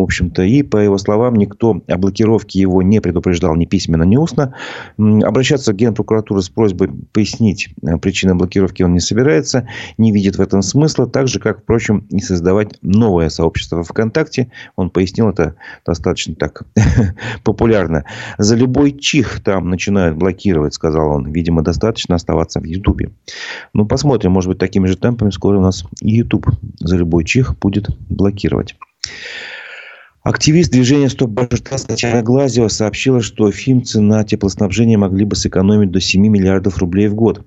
В 0.00 0.02
общем-то, 0.02 0.42
и 0.44 0.62
по 0.62 0.78
его 0.78 0.96
словам, 0.96 1.34
никто 1.34 1.82
о 1.86 1.98
блокировке 1.98 2.58
его 2.58 2.80
не 2.80 3.00
предупреждал 3.00 3.54
ни 3.54 3.66
письменно, 3.66 4.04
ни 4.04 4.16
устно. 4.16 4.54
Обращаться 4.96 5.74
в 5.74 5.76
Генпрокуратуру 5.76 6.40
с 6.40 6.48
просьбой 6.48 6.88
пояснить 7.12 7.68
э, 7.82 7.98
причины 7.98 8.34
блокировки 8.34 8.82
он 8.82 8.94
не 8.94 9.00
собирается, 9.00 9.68
не 9.98 10.10
видит 10.10 10.36
в 10.36 10.40
этом 10.40 10.62
смысла, 10.62 11.06
так 11.06 11.28
же, 11.28 11.38
как, 11.38 11.60
впрочем, 11.60 12.06
и 12.08 12.20
создавать 12.20 12.78
новое 12.80 13.28
сообщество 13.28 13.84
ВКонтакте. 13.84 14.50
Он 14.74 14.88
пояснил 14.88 15.28
это 15.28 15.56
достаточно 15.84 16.34
так 16.34 16.62
популярно. 17.44 18.06
За 18.38 18.56
любой 18.56 18.92
чих 18.92 19.42
там 19.44 19.68
начинают 19.68 20.16
блокировать, 20.16 20.72
сказал 20.72 21.10
он. 21.10 21.30
Видимо, 21.30 21.60
достаточно 21.60 22.14
оставаться 22.14 22.58
в 22.58 22.64
Ютубе. 22.64 23.10
Ну, 23.74 23.84
посмотрим, 23.84 24.32
может 24.32 24.48
быть, 24.48 24.58
такими 24.58 24.86
же 24.86 24.96
темпами 24.96 25.28
скоро 25.28 25.58
у 25.58 25.60
нас 25.62 25.84
и 26.00 26.16
Ютуб 26.16 26.46
за 26.78 26.96
любой 26.96 27.24
чих 27.26 27.58
будет 27.58 27.90
блокировать. 28.08 28.76
Активист 30.22 30.70
движения 30.70 31.08
«Стоп 31.08 31.30
Башкортостан» 31.30 31.96
Татьяна 31.96 32.22
Глазева 32.22 32.68
сообщила, 32.68 33.22
что 33.22 33.50
фимцы 33.50 34.02
на 34.02 34.22
теплоснабжение 34.22 34.98
могли 34.98 35.24
бы 35.24 35.34
сэкономить 35.34 35.90
до 35.90 35.98
7 35.98 36.20
миллиардов 36.20 36.76
рублей 36.76 37.08
в 37.08 37.14
год. 37.14 37.42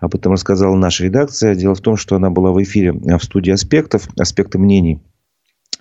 Об 0.00 0.16
этом 0.16 0.32
рассказала 0.32 0.74
наша 0.74 1.04
редакция. 1.04 1.54
Дело 1.54 1.76
в 1.76 1.80
том, 1.80 1.96
что 1.96 2.16
она 2.16 2.30
была 2.30 2.50
в 2.50 2.60
эфире 2.60 2.92
в 2.92 3.22
студии 3.22 3.52
«Аспектов», 3.52 4.08
«Аспекты 4.18 4.58
мнений». 4.58 5.00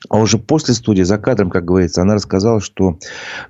А 0.10 0.20
уже 0.20 0.38
после 0.38 0.74
студии, 0.74 1.04
за 1.04 1.18
кадром, 1.18 1.50
как 1.50 1.66
говорится, 1.66 2.02
она 2.02 2.16
рассказала, 2.16 2.60
что 2.60 2.98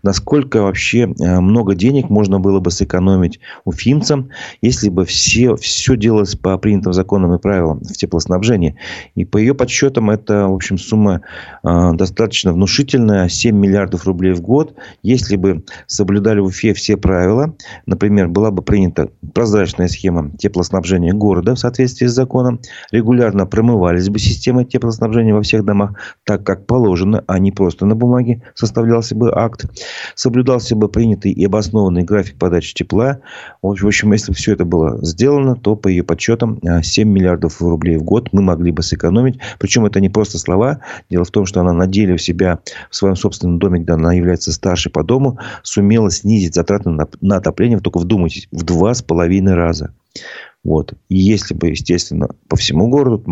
насколько 0.04 0.62
вообще 0.62 1.14
э, 1.20 1.40
много 1.40 1.76
денег 1.76 2.10
можно 2.10 2.40
было 2.40 2.60
бы 2.60 2.72
сэкономить 2.72 3.40
уфимцам, 3.66 4.30
если 4.62 4.90
бы 4.90 5.06
все, 5.06 5.56
все 5.56 5.96
делалось 5.98 6.36
по 6.36 6.58
принятым 6.58 6.94
законам 6.94 7.34
и 7.34 7.40
правилам 7.40 7.80
в 7.80 7.94
теплоснабжении. 7.94 8.78
И 9.16 9.26
по 9.26 9.38
ее 9.38 9.54
подсчетам 9.54 10.10
это, 10.10 10.48
в 10.48 10.54
общем, 10.54 10.78
сумма 10.78 11.22
э, 11.64 11.92
достаточно 11.94 12.54
внушительная, 12.54 13.28
7 13.28 13.56
миллиардов 13.56 14.06
рублей 14.06 14.34
в 14.34 14.42
год. 14.42 14.76
Если 15.04 15.36
бы 15.36 15.64
соблюдали 15.88 16.40
в 16.40 16.46
Уфе 16.46 16.74
все 16.74 16.98
правила, 16.98 17.56
например, 17.86 18.28
была 18.28 18.52
бы 18.52 18.62
принята 18.62 19.10
прозрачная 19.34 19.88
схема 19.88 20.32
теплоснабжения 20.38 21.14
города 21.14 21.56
в 21.56 21.60
соответствии 21.60 22.08
с 22.08 22.14
законом, 22.14 22.60
регулярно 22.92 23.46
промывались 23.46 24.10
бы 24.10 24.20
системы 24.20 24.66
теплоснабжения 24.66 25.34
во 25.34 25.42
всех 25.42 25.66
домах, 25.66 25.96
так 26.24 26.45
как 26.46 26.66
положено, 26.66 27.24
а 27.28 27.40
не 27.40 27.52
просто 27.52 27.86
на 27.86 27.96
бумаге 27.96 28.42
составлялся 28.54 29.16
бы 29.16 29.32
акт, 29.34 29.66
соблюдался 30.16 30.76
бы 30.76 30.88
принятый 30.88 31.32
и 31.32 31.46
обоснованный 31.46 32.04
график 32.04 32.38
подачи 32.38 32.74
тепла. 32.74 33.20
В 33.62 33.70
общем, 33.70 34.14
если 34.14 34.32
все 34.34 34.54
это 34.54 34.64
было 34.64 35.04
сделано, 35.04 35.56
то 35.56 35.76
по 35.76 35.88
ее 35.88 36.04
подсчетам 36.04 36.60
7 36.62 37.08
а, 37.08 37.12
миллиардов 37.12 37.62
рублей 37.62 37.98
в 37.98 38.04
год 38.04 38.30
мы 38.32 38.42
могли 38.42 38.72
бы 38.72 38.84
сэкономить. 38.84 39.40
Причем 39.60 39.86
это 39.86 40.00
не 40.00 40.10
просто 40.10 40.38
слова. 40.38 40.80
Дело 41.10 41.26
в 41.26 41.32
том, 41.32 41.46
что 41.46 41.62
она 41.62 41.74
на 41.74 41.88
деле 41.88 42.14
у 42.14 42.18
себя 42.18 42.60
в 42.90 42.96
своем 42.96 43.16
собственном 43.16 43.60
доме, 43.60 43.80
где 43.80 43.94
она 43.94 44.14
является 44.14 44.54
старшей 44.54 44.92
по 44.92 45.04
дому, 45.04 45.40
сумела 45.64 46.12
снизить 46.12 46.56
затраты 46.56 46.90
на, 46.90 47.08
на 47.22 47.38
отопление, 47.38 47.80
только 47.80 48.00
вдумайтесь, 48.00 48.48
в 48.52 48.64
два 48.64 48.94
с 48.94 49.02
половиной 49.02 49.56
раза. 49.56 49.94
Вот. 50.66 50.96
И 51.10 51.16
если 51.16 51.54
бы, 51.54 51.68
естественно, 51.68 52.28
по 52.50 52.56
всему 52.58 52.90
городу 52.90 53.24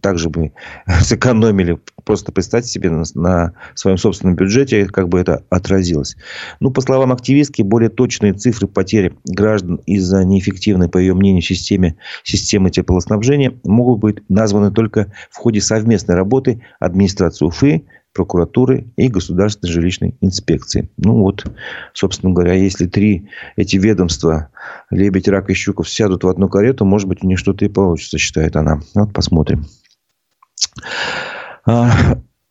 также 0.00 0.30
бы 0.30 0.52
сэкономили, 1.00 1.78
просто 2.04 2.30
представьте 2.30 2.70
себе 2.70 2.90
на, 2.90 3.02
на 3.14 3.52
своем 3.74 3.98
собственном 3.98 4.36
бюджете, 4.36 4.86
как 4.86 5.08
бы 5.08 5.18
это 5.18 5.44
отразилось. 5.50 6.16
Ну, 6.60 6.70
по 6.70 6.80
словам 6.80 7.12
активистки, 7.12 7.62
более 7.62 7.90
точные 7.90 8.34
цифры 8.34 8.68
потери 8.68 9.16
граждан 9.24 9.80
из-за 9.84 10.24
неэффективной, 10.24 10.88
по 10.88 10.98
ее 10.98 11.14
мнению, 11.14 11.42
системы, 11.42 11.96
системы 12.22 12.70
теплоснабжения 12.70 13.58
могут 13.64 13.98
быть 13.98 14.18
названы 14.30 14.70
только 14.70 15.12
в 15.32 15.38
ходе 15.38 15.60
совместной 15.60 16.14
работы 16.14 16.62
администрации 16.78 17.46
Уфы, 17.46 17.84
прокуратуры 18.16 18.86
и 18.96 19.08
государственной 19.08 19.70
жилищной 19.72 20.16
инспекции. 20.20 20.88
Ну 20.96 21.20
вот, 21.20 21.44
собственно 21.92 22.32
говоря, 22.32 22.54
если 22.54 22.86
три 22.86 23.28
эти 23.56 23.76
ведомства, 23.76 24.48
Лебедь, 24.90 25.28
Рак 25.28 25.50
и 25.50 25.54
Щуков, 25.54 25.88
сядут 25.88 26.24
в 26.24 26.28
одну 26.28 26.48
карету, 26.48 26.84
может 26.84 27.08
быть, 27.08 27.22
у 27.22 27.26
них 27.26 27.38
что-то 27.38 27.64
и 27.64 27.68
получится, 27.68 28.18
считает 28.18 28.56
она. 28.56 28.80
Вот 28.94 29.12
посмотрим. 29.12 29.66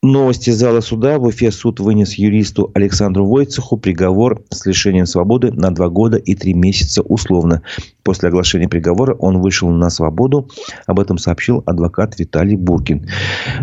Новости 0.05 0.51
зала 0.51 0.81
суда. 0.81 1.17
В 1.17 1.23
Уфе 1.23 1.51
суд 1.51 1.79
вынес 1.79 2.13
юристу 2.13 2.69
Александру 2.75 3.25
Войцеху 3.25 3.75
приговор 3.75 4.43
с 4.51 4.63
лишением 4.67 5.07
свободы 5.07 5.51
на 5.51 5.71
два 5.71 5.89
года 5.89 6.17
и 6.17 6.35
три 6.35 6.53
месяца 6.53 7.01
условно. 7.01 7.63
После 8.03 8.29
оглашения 8.29 8.69
приговора 8.69 9.15
он 9.15 9.41
вышел 9.41 9.67
на 9.71 9.89
свободу. 9.89 10.47
Об 10.85 10.99
этом 10.99 11.17
сообщил 11.17 11.63
адвокат 11.65 12.19
Виталий 12.19 12.55
Буркин. 12.55 13.09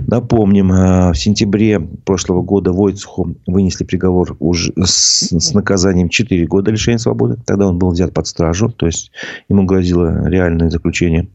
Напомним, 0.09 0.73
э, 0.73 1.13
в 1.13 1.15
сентябре 1.15 1.79
прошлого 1.79 2.43
года 2.43 2.73
Войцеху 2.73 3.37
вынесли 3.47 3.85
приговор 3.85 4.37
уже 4.41 4.73
с, 4.85 5.29
с 5.31 5.55
наказанием 5.55 6.09
4 6.09 6.45
года 6.49 6.73
лишения 6.73 6.99
свободы. 6.99 7.39
Тогда 7.47 7.69
он 7.69 7.79
был 7.79 7.91
взят 7.93 8.13
под 8.13 8.27
стражу, 8.27 8.69
то 8.69 8.87
есть 8.87 9.13
ему 9.49 9.65
грозило 9.65 10.29
реальное 10.29 10.71
заключение. 10.71 11.29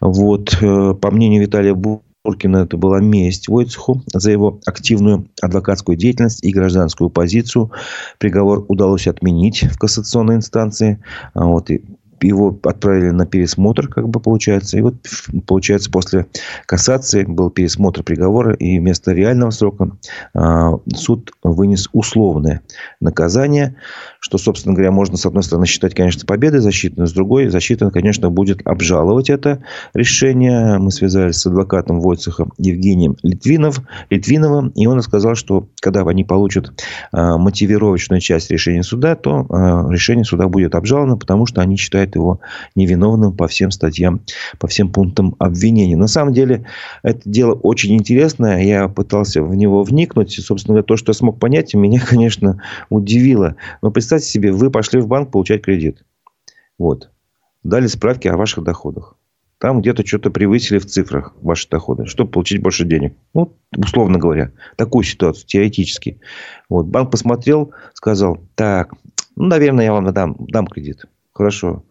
Вот, 0.00 0.58
э, 0.60 0.94
по 1.00 1.12
мнению 1.12 1.42
Виталия 1.42 1.74
Буркина, 1.74 2.09
Туркина 2.22 2.58
это 2.58 2.76
была 2.76 3.00
месть 3.00 3.48
Войцеху 3.48 4.02
за 4.12 4.30
его 4.30 4.60
активную 4.66 5.28
адвокатскую 5.40 5.96
деятельность 5.96 6.44
и 6.44 6.52
гражданскую 6.52 7.08
позицию. 7.08 7.72
Приговор 8.18 8.64
удалось 8.68 9.06
отменить 9.06 9.62
в 9.62 9.78
кассационной 9.78 10.36
инстанции. 10.36 11.02
А 11.32 11.46
вот, 11.46 11.70
и 11.70 11.82
его 12.22 12.58
отправили 12.62 13.10
на 13.10 13.26
пересмотр, 13.26 13.88
как 13.88 14.08
бы 14.08 14.20
получается. 14.20 14.78
И 14.78 14.80
вот, 14.80 14.94
получается, 15.46 15.90
после 15.90 16.26
кассации 16.66 17.24
был 17.24 17.50
пересмотр 17.50 18.02
приговора, 18.02 18.54
и 18.54 18.78
вместо 18.78 19.12
реального 19.12 19.50
срока 19.50 19.90
а, 20.34 20.78
суд 20.94 21.32
вынес 21.42 21.88
условное 21.92 22.62
наказание, 23.00 23.76
что, 24.20 24.38
собственно 24.38 24.74
говоря, 24.74 24.90
можно, 24.90 25.16
с 25.16 25.24
одной 25.26 25.42
стороны, 25.42 25.66
считать, 25.66 25.94
конечно, 25.94 26.26
победой 26.26 26.60
защиты, 26.60 26.94
но 26.98 27.06
с 27.06 27.12
другой, 27.12 27.48
защита, 27.48 27.90
конечно, 27.90 28.30
будет 28.30 28.66
обжаловать 28.66 29.30
это 29.30 29.62
решение. 29.94 30.78
Мы 30.78 30.90
связались 30.90 31.36
с 31.36 31.46
адвокатом 31.46 32.00
Войцеха 32.00 32.46
Евгением 32.58 33.16
Литвинов, 33.22 33.80
Литвиновым, 34.10 34.68
и 34.70 34.86
он 34.86 35.00
сказал, 35.02 35.34
что 35.34 35.68
когда 35.80 36.02
они 36.02 36.24
получат 36.24 36.72
а, 37.12 37.38
мотивировочную 37.38 38.20
часть 38.20 38.50
решения 38.50 38.82
суда, 38.82 39.14
то 39.14 39.46
а, 39.48 39.86
решение 39.90 40.24
суда 40.24 40.48
будет 40.48 40.74
обжаловано, 40.74 41.16
потому 41.16 41.46
что 41.46 41.60
они 41.60 41.76
считают 41.76 42.09
его 42.14 42.40
невиновным 42.74 43.36
по 43.36 43.48
всем 43.48 43.70
статьям, 43.70 44.20
по 44.58 44.66
всем 44.68 44.92
пунктам 44.92 45.36
обвинения. 45.38 45.96
На 45.96 46.06
самом 46.06 46.32
деле, 46.32 46.66
это 47.02 47.20
дело 47.24 47.54
очень 47.54 47.94
интересное. 47.94 48.62
Я 48.62 48.88
пытался 48.88 49.42
в 49.42 49.54
него 49.54 49.82
вникнуть. 49.82 50.38
И, 50.38 50.42
собственно 50.42 50.74
говоря, 50.74 50.84
то, 50.84 50.96
что 50.96 51.10
я 51.10 51.14
смог 51.14 51.38
понять, 51.38 51.74
меня, 51.74 52.00
конечно, 52.06 52.62
удивило. 52.88 53.56
Но 53.82 53.90
представьте 53.90 54.28
себе, 54.28 54.52
вы 54.52 54.70
пошли 54.70 55.00
в 55.00 55.06
банк 55.06 55.30
получать 55.30 55.62
кредит. 55.62 56.04
Вот. 56.78 57.10
Дали 57.62 57.86
справки 57.86 58.28
о 58.28 58.36
ваших 58.36 58.64
доходах. 58.64 59.16
Там 59.60 59.82
где-то 59.82 60.06
что-то 60.06 60.30
превысили 60.30 60.78
в 60.78 60.86
цифрах 60.86 61.34
ваши 61.42 61.68
доходы, 61.68 62.06
чтобы 62.06 62.30
получить 62.30 62.62
больше 62.62 62.86
денег. 62.86 63.14
Ну, 63.34 63.54
условно 63.76 64.18
говоря, 64.18 64.52
такую 64.76 65.04
ситуацию, 65.04 65.46
теоретически. 65.46 66.18
Вот. 66.70 66.86
Банк 66.86 67.10
посмотрел, 67.10 67.72
сказал, 67.92 68.38
так, 68.54 68.94
ну, 69.36 69.48
наверное, 69.48 69.84
я 69.84 69.92
вам 69.92 70.10
дам, 70.14 70.36
дам 70.38 70.66
кредит. 70.66 71.04
Хорошо. 71.34 71.84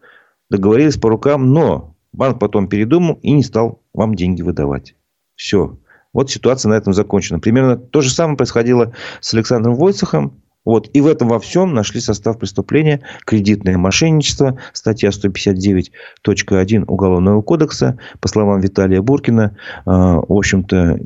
Договорились 0.50 0.96
по 0.96 1.08
рукам, 1.08 1.52
но 1.52 1.94
банк 2.12 2.38
потом 2.38 2.68
передумал 2.68 3.18
и 3.22 3.32
не 3.32 3.42
стал 3.42 3.82
вам 3.94 4.14
деньги 4.14 4.42
выдавать. 4.42 4.96
Все. 5.36 5.78
Вот 6.12 6.30
ситуация 6.30 6.70
на 6.70 6.74
этом 6.74 6.92
закончена. 6.92 7.38
Примерно 7.38 7.76
то 7.76 8.00
же 8.00 8.10
самое 8.10 8.36
происходило 8.36 8.92
с 9.20 9.32
Александром 9.32 9.76
Войцехом. 9.76 10.42
Вот. 10.64 10.90
И 10.92 11.00
в 11.00 11.06
этом 11.06 11.28
во 11.28 11.38
всем 11.38 11.72
нашли 11.72 12.00
состав 12.00 12.38
преступления 12.38 13.00
кредитное 13.24 13.78
мошенничество, 13.78 14.58
статья 14.72 15.10
159.1 15.10 16.84
Уголовного 16.86 17.42
кодекса. 17.42 17.98
По 18.20 18.28
словам 18.28 18.60
Виталия 18.60 19.00
Буркина, 19.00 19.56
а, 19.86 20.16
в 20.16 20.32
общем-то, 20.32 20.98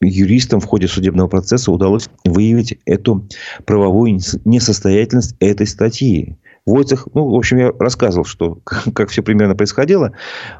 юристам 0.00 0.60
в 0.60 0.66
ходе 0.66 0.88
судебного 0.88 1.28
процесса 1.28 1.72
удалось 1.72 2.08
выявить 2.24 2.78
эту 2.86 3.28
правовую 3.64 4.20
несостоятельность 4.44 5.36
этой 5.40 5.66
статьи. 5.66 6.36
Войцех, 6.66 7.06
ну, 7.14 7.30
в 7.30 7.34
общем, 7.36 7.58
я 7.58 7.72
рассказывал, 7.78 8.24
что 8.24 8.58
как 8.94 9.10
все 9.10 9.22
примерно 9.22 9.54
происходило. 9.54 10.12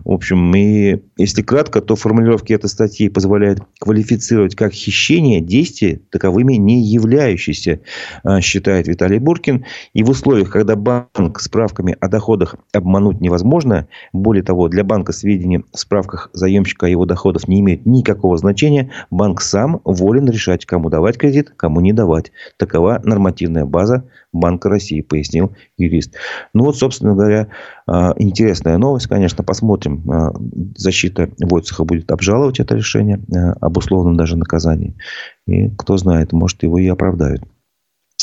В 0.04 0.12
общем, 0.12 0.54
и 0.54 1.02
если 1.16 1.42
кратко, 1.42 1.80
то 1.80 1.96
формулировки 1.96 2.52
этой 2.52 2.70
статьи 2.70 3.08
позволяют 3.08 3.60
квалифицировать 3.80 4.54
как 4.54 4.72
хищение 4.72 5.40
действия, 5.40 6.00
таковыми 6.10 6.54
не 6.54 6.80
являющиеся, 6.80 7.80
а, 8.22 8.40
считает 8.40 8.86
Виталий 8.86 9.18
Буркин. 9.18 9.64
И 9.94 10.04
в 10.04 10.10
условиях, 10.10 10.50
когда 10.50 10.76
банк 10.76 11.40
справками 11.40 11.96
о 12.00 12.08
доходах 12.08 12.54
обмануть 12.72 13.20
невозможно, 13.20 13.88
более 14.12 14.44
того, 14.44 14.68
для 14.68 14.84
банка 14.84 15.12
сведения 15.12 15.64
в 15.72 15.78
справках 15.78 16.30
заемщика 16.32 16.86
о 16.86 16.88
его 16.88 17.04
доходах 17.04 17.48
не 17.48 17.58
имеют 17.60 17.84
никакого 17.84 18.38
значения, 18.38 18.92
банк 19.10 19.40
сам 19.40 19.80
волен 19.84 20.30
решать, 20.30 20.66
кому 20.66 20.88
давать 20.88 21.18
кредит, 21.18 21.52
кому 21.56 21.80
не 21.80 21.92
давать. 21.92 22.30
Такова 22.58 23.00
нормативная 23.02 23.64
база 23.64 24.04
Банка 24.36 24.68
России, 24.68 25.00
пояснил 25.00 25.54
юрист. 25.76 26.14
Ну 26.54 26.64
вот, 26.64 26.76
собственно 26.76 27.14
говоря, 27.14 27.48
а, 27.86 28.14
интересная 28.16 28.78
новость, 28.78 29.06
конечно, 29.06 29.42
посмотрим. 29.42 30.10
А, 30.10 30.32
защита 30.76 31.30
Войцеха 31.38 31.84
будет 31.84 32.10
обжаловать 32.10 32.60
это 32.60 32.74
решение 32.74 33.20
а, 33.34 33.52
об 33.60 33.76
условном 33.76 34.16
даже 34.16 34.36
наказании. 34.36 34.96
И 35.46 35.70
кто 35.70 35.96
знает, 35.96 36.32
может 36.32 36.62
его 36.62 36.78
и 36.78 36.86
оправдают. 36.88 37.42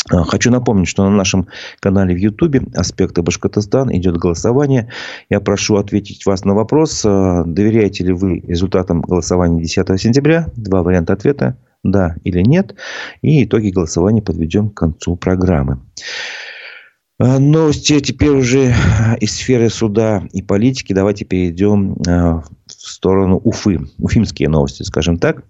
Хочу 0.10 0.52
напомнить, 0.52 0.90
что 0.90 1.10
на 1.10 1.16
нашем 1.16 1.48
канале 1.80 2.14
в 2.14 2.18
Ютубе 2.18 2.64
«Аспекты 2.76 3.22
Башкортостан» 3.22 3.96
идет 3.96 4.18
голосование. 4.18 4.90
Я 5.30 5.40
прошу 5.40 5.78
ответить 5.78 6.26
вас 6.26 6.44
на 6.44 6.54
вопрос, 6.54 7.04
доверяете 7.04 8.04
ли 8.04 8.12
вы 8.12 8.42
результатам 8.42 9.02
голосования 9.02 9.62
10 9.62 10.02
сентября. 10.02 10.50
Два 10.58 10.84
варианта 10.84 11.14
ответа 11.14 11.58
да 11.84 12.16
или 12.24 12.42
нет. 12.42 12.76
И 13.22 13.44
итоги 13.44 13.70
голосования 13.70 14.22
подведем 14.22 14.70
к 14.70 14.78
концу 14.78 15.16
программы. 15.16 15.80
А, 17.20 17.40
новости 17.40 18.00
теперь 18.00 18.30
уже 18.30 18.74
из 19.20 19.36
сферы 19.36 19.70
суда 19.70 20.24
и 20.32 20.42
политики. 20.42 20.94
Давайте 20.94 21.26
перейдем 21.26 21.96
а, 22.08 22.44
в 22.84 22.90
сторону 22.90 23.40
Уфы. 23.42 23.80
Уфимские 23.98 24.50
новости, 24.50 24.84
скажем 24.84 25.18
так. 25.18 25.44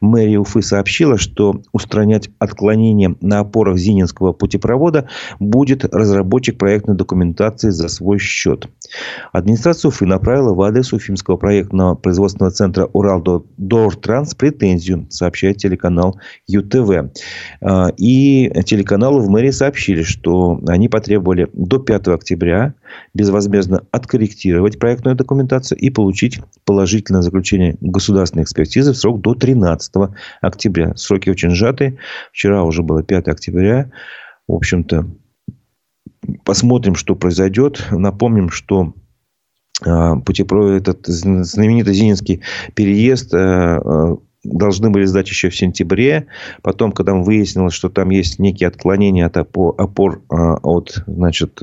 Мэрия 0.00 0.38
Уфы 0.38 0.62
сообщила, 0.62 1.18
что 1.18 1.60
устранять 1.72 2.30
отклонения 2.38 3.14
на 3.20 3.40
опорах 3.40 3.76
Зининского 3.76 4.32
путепровода 4.32 5.06
будет 5.38 5.84
разработчик 5.84 6.56
проектной 6.56 6.96
документации 6.96 7.68
за 7.68 7.88
свой 7.88 8.18
счет. 8.18 8.70
Администрация 9.32 9.90
Уфы 9.90 10.06
направила 10.06 10.54
в 10.54 10.62
адрес 10.62 10.94
Уфимского 10.94 11.36
проектного 11.36 11.94
производственного 11.94 12.52
центра 12.52 12.86
Урал-Дортранс 12.86 14.34
претензию, 14.34 15.06
сообщает 15.10 15.58
телеканал 15.58 16.18
ЮТВ. 16.46 17.12
А, 17.60 17.88
и 17.98 18.50
телеканалу 18.64 19.20
в 19.20 19.28
мэрии 19.28 19.50
сообщили, 19.50 20.02
что 20.02 20.58
они 20.66 20.88
потребовали 20.88 21.50
до 21.52 21.78
5 21.78 22.08
октября 22.08 22.72
безвозмездно 23.12 23.82
откорректировать 23.90 24.78
проектную 24.78 25.16
документацию 25.16 25.78
и 25.78 25.90
получить 25.90 26.40
положительное 26.78 27.22
заключение 27.22 27.76
государственной 27.80 28.44
экспертизы 28.44 28.92
в 28.92 28.96
срок 28.96 29.20
до 29.20 29.34
13 29.34 29.92
октября. 30.40 30.94
Сроки 30.94 31.28
очень 31.28 31.50
сжатые. 31.50 31.98
Вчера 32.32 32.62
уже 32.62 32.84
было 32.84 33.02
5 33.02 33.26
октября. 33.26 33.90
В 34.46 34.52
общем-то, 34.52 35.08
посмотрим, 36.44 36.94
что 36.94 37.16
произойдет. 37.16 37.84
Напомним, 37.90 38.50
что 38.50 38.94
а, 39.84 40.20
путепровод, 40.20 40.80
этот 40.80 41.04
знаменитый 41.06 41.94
Зининский 41.94 42.42
переезд 42.76 43.34
а, 43.34 43.80
а, 43.84 44.18
должны 44.44 44.90
были 44.90 45.04
сдать 45.04 45.28
еще 45.28 45.50
в 45.50 45.56
сентябре. 45.56 46.28
Потом, 46.62 46.92
когда 46.92 47.12
выяснилось, 47.12 47.74
что 47.74 47.88
там 47.88 48.10
есть 48.10 48.38
некие 48.38 48.68
отклонения 48.68 49.26
от 49.26 49.36
опор, 49.36 49.74
опор 49.78 50.22
от 50.28 51.02
значит, 51.08 51.60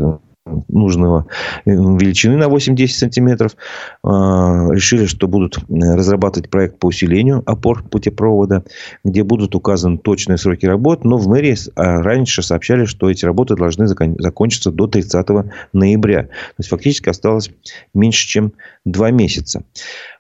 нужного 0.67 1.25
э, 1.65 1.71
величины 1.71 2.38
на 2.38 2.45
8-10 2.45 2.88
сантиметров. 2.88 3.55
А, 4.03 4.69
решили, 4.71 5.05
что 5.05 5.27
будут 5.27 5.58
разрабатывать 5.69 6.49
проект 6.49 6.77
по 6.77 6.88
усилению 6.88 7.41
опор 7.45 7.84
путепровода, 7.84 8.63
где 9.03 9.23
будут 9.23 9.55
указаны 9.55 9.97
точные 9.97 10.38
сроки 10.38 10.65
работ. 10.65 11.03
Но 11.03 11.17
в 11.17 11.27
мэрии 11.27 11.55
а, 11.75 12.01
раньше 12.01 12.43
сообщали, 12.43 12.86
что 12.86 13.10
эти 13.10 13.25
работы 13.25 13.55
должны 13.55 13.88
закончиться 13.88 14.71
до 14.71 14.88
30 14.88 15.27
ноября. 15.73 16.23
То 16.23 16.29
есть, 16.60 16.69
фактически 16.69 17.10
осталось 17.10 17.49
меньше, 17.93 18.27
чем 18.27 18.53
2 18.86 19.12
месяца. 19.12 19.63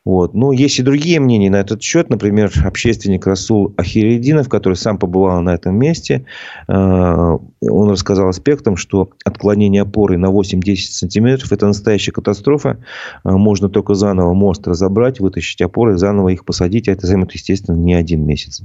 Вот. 0.05 0.35
Но 0.35 0.51
есть 0.51 0.77
и 0.77 0.83
другие 0.83 1.19
мнения 1.19 1.49
на 1.49 1.57
этот 1.57 1.81
счет. 1.81 2.09
Например, 2.09 2.51
общественник 2.63 3.25
Расул 3.25 3.73
Ахиридинов, 3.75 4.47
который 4.47 4.75
сам 4.75 4.99
побывал 4.99 5.41
на 5.41 5.55
этом 5.55 5.75
месте, 5.75 6.25
э, 6.67 6.73
он 6.73 7.89
рассказал 7.89 8.29
аспектам, 8.29 8.77
что 8.77 9.09
отклонение 9.25 9.81
опоры 9.81 10.17
на 10.17 10.27
8-10 10.27 10.75
сантиметров– 10.91 11.51
это 11.51 11.65
настоящая 11.65 12.11
катастрофа. 12.11 12.77
Э, 13.23 13.31
можно 13.31 13.67
только 13.67 13.95
заново 13.95 14.33
мост 14.33 14.67
разобрать, 14.67 15.19
вытащить 15.19 15.61
опоры, 15.61 15.97
заново 15.97 16.29
их 16.29 16.45
посадить. 16.45 16.87
А 16.87 16.91
это 16.91 17.07
займет, 17.07 17.31
естественно, 17.31 17.75
не 17.75 17.95
один 17.95 18.25
месяц. 18.25 18.61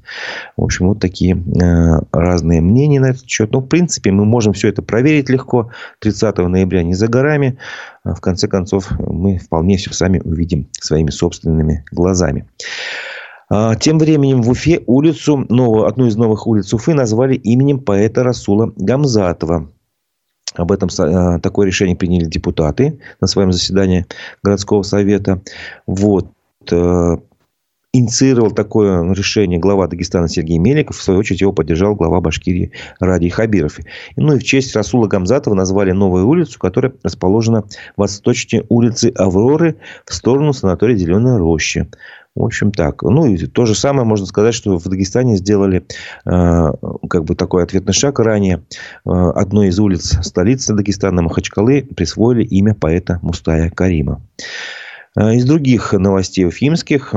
В 0.58 0.62
общем, 0.62 0.88
вот 0.88 1.00
такие 1.00 1.36
э, 1.36 2.00
разные 2.12 2.60
мнения 2.60 3.00
на 3.00 3.10
этот 3.10 3.26
счет. 3.26 3.50
Но, 3.52 3.60
в 3.60 3.66
принципе, 3.66 4.10
мы 4.10 4.26
можем 4.26 4.52
все 4.52 4.68
это 4.68 4.82
проверить 4.82 5.30
легко. 5.30 5.70
30 6.00 6.36
ноября 6.36 6.82
не 6.82 6.92
за 6.92 7.08
горами. 7.08 7.56
В 8.04 8.20
конце 8.20 8.46
концов, 8.46 8.90
мы 8.98 9.38
вполне 9.38 9.76
все 9.76 9.92
сами 9.92 10.20
увидим 10.20 10.68
своими 10.72 11.10
собственными 11.10 11.29
глазами. 11.90 12.46
А, 13.48 13.74
тем 13.74 13.98
временем 13.98 14.42
в 14.42 14.50
Уфе 14.50 14.82
улицу, 14.86 15.44
новую, 15.48 15.86
одну 15.86 16.06
из 16.06 16.16
новых 16.16 16.46
улиц 16.46 16.72
Уфы 16.72 16.94
назвали 16.94 17.34
именем 17.34 17.80
поэта 17.80 18.22
Расула 18.22 18.72
Гамзатова. 18.76 19.68
Об 20.54 20.72
этом 20.72 20.88
а, 20.98 21.40
такое 21.40 21.66
решение 21.66 21.96
приняли 21.96 22.26
депутаты 22.26 23.00
на 23.20 23.26
своем 23.26 23.52
заседании 23.52 24.06
городского 24.42 24.82
совета. 24.82 25.42
Вот. 25.86 26.28
Инициировал 27.92 28.52
такое 28.52 29.02
решение 29.14 29.58
глава 29.58 29.88
Дагестана 29.88 30.28
Сергей 30.28 30.58
Меликов. 30.58 30.96
В 30.96 31.02
свою 31.02 31.18
очередь 31.18 31.40
его 31.40 31.52
поддержал 31.52 31.96
глава 31.96 32.20
Башкирии 32.20 32.70
Ради 33.00 33.28
Хабиров. 33.30 33.78
Ну 34.14 34.34
и 34.34 34.38
в 34.38 34.44
честь 34.44 34.76
Расула 34.76 35.08
Гамзатова 35.08 35.54
назвали 35.54 35.90
новую 35.90 36.28
улицу, 36.28 36.60
которая 36.60 36.92
расположена 37.02 37.64
восточнее 37.96 38.64
улицы 38.68 39.12
Авроры 39.16 39.74
в 40.06 40.14
сторону 40.14 40.52
санатория 40.52 40.94
Зеленая 40.94 41.38
роща. 41.38 41.88
В 42.36 42.44
общем, 42.44 42.70
так. 42.70 43.02
Ну, 43.02 43.26
и 43.26 43.36
то 43.46 43.66
же 43.66 43.74
самое 43.74 44.06
можно 44.06 44.24
сказать, 44.24 44.54
что 44.54 44.78
в 44.78 44.84
Дагестане 44.84 45.36
сделали 45.36 45.84
э, 46.26 46.72
как 47.10 47.24
бы 47.24 47.34
такой 47.34 47.64
ответный 47.64 47.92
шаг 47.92 48.20
ранее. 48.20 48.62
Э, 49.04 49.10
одной 49.34 49.66
из 49.66 49.80
улиц 49.80 50.16
столицы 50.22 50.74
Дагестана, 50.74 51.22
Махачкалы, 51.22 51.82
присвоили 51.82 52.44
имя 52.44 52.76
поэта 52.76 53.18
Мустая 53.22 53.68
Карима. 53.68 54.22
Э, 55.16 55.34
из 55.34 55.44
других 55.44 55.92
новостей 55.92 56.46
уфимских 56.46 57.14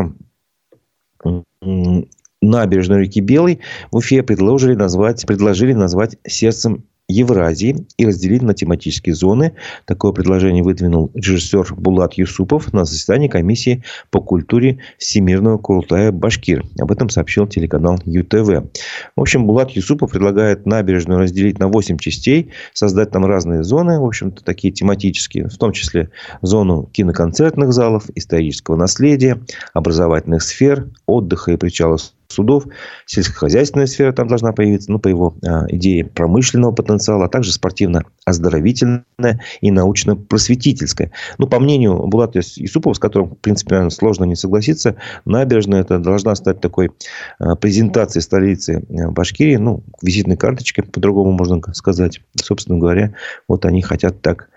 набережную 2.41 3.01
реки 3.01 3.21
Белой 3.21 3.59
в 3.91 3.97
Уфе 3.97 4.21
предложили 4.23 4.75
назвать, 4.75 5.25
предложили 5.25 5.73
назвать 5.73 6.17
сердцем 6.27 6.83
Евразии 7.13 7.85
и 7.97 8.05
разделить 8.05 8.41
на 8.41 8.53
тематические 8.53 9.13
зоны. 9.13 9.53
Такое 9.85 10.11
предложение 10.11 10.63
выдвинул 10.63 11.11
режиссер 11.13 11.75
Булат 11.75 12.15
Юсупов 12.15 12.73
на 12.73 12.85
заседании 12.85 13.27
комиссии 13.27 13.83
по 14.09 14.19
культуре 14.19 14.79
Всемирного 14.97 15.57
Курултая 15.57 16.11
Башкир. 16.11 16.65
Об 16.79 16.91
этом 16.91 17.09
сообщил 17.09 17.47
телеканал 17.47 17.99
ЮТВ. 18.05 18.67
В 19.15 19.21
общем, 19.21 19.45
Булат 19.45 19.71
Юсупов 19.71 20.11
предлагает 20.11 20.65
набережную 20.65 21.19
разделить 21.19 21.59
на 21.59 21.67
8 21.67 21.97
частей, 21.97 22.51
создать 22.73 23.11
там 23.11 23.25
разные 23.25 23.63
зоны, 23.63 23.99
в 23.99 24.05
общем-то, 24.05 24.43
такие 24.43 24.73
тематические, 24.73 25.49
в 25.49 25.57
том 25.57 25.71
числе 25.71 26.09
зону 26.41 26.89
киноконцертных 26.91 27.73
залов, 27.73 28.05
исторического 28.15 28.75
наследия, 28.75 29.39
образовательных 29.73 30.41
сфер, 30.41 30.87
отдыха 31.05 31.51
и 31.51 31.57
причала 31.57 31.97
судов, 32.33 32.65
сельскохозяйственная 33.05 33.87
сфера 33.87 34.11
там 34.11 34.27
должна 34.27 34.51
появиться, 34.51 34.91
ну, 34.91 34.99
по 34.99 35.07
его 35.07 35.35
а, 35.45 35.65
идее 35.69 36.05
промышленного 36.05 36.71
потенциала, 36.71 37.25
а 37.25 37.29
также 37.29 37.51
спортивно-оздоровительная 37.51 39.39
и 39.61 39.71
научно-просветительская. 39.71 41.11
Ну, 41.37 41.47
по 41.47 41.59
мнению 41.59 42.07
Булата 42.07 42.39
Исупова, 42.39 42.93
с 42.93 42.99
которым, 42.99 43.31
в 43.31 43.37
принципе, 43.37 43.89
сложно 43.89 44.25
не 44.25 44.35
согласиться, 44.35 44.95
набережная 45.25 45.81
это 45.81 45.99
должна 45.99 46.35
стать 46.35 46.59
такой 46.59 46.91
а, 47.39 47.55
презентацией 47.55 48.23
столицы 48.23 48.83
а, 48.89 49.11
Башкирии, 49.11 49.55
ну, 49.55 49.83
визитной 50.01 50.37
карточкой, 50.37 50.85
по-другому 50.85 51.31
можно 51.31 51.61
сказать. 51.73 52.21
Собственно 52.35 52.77
говоря, 52.77 53.13
вот 53.47 53.65
они 53.65 53.81
хотят 53.81 54.21
так 54.21 54.49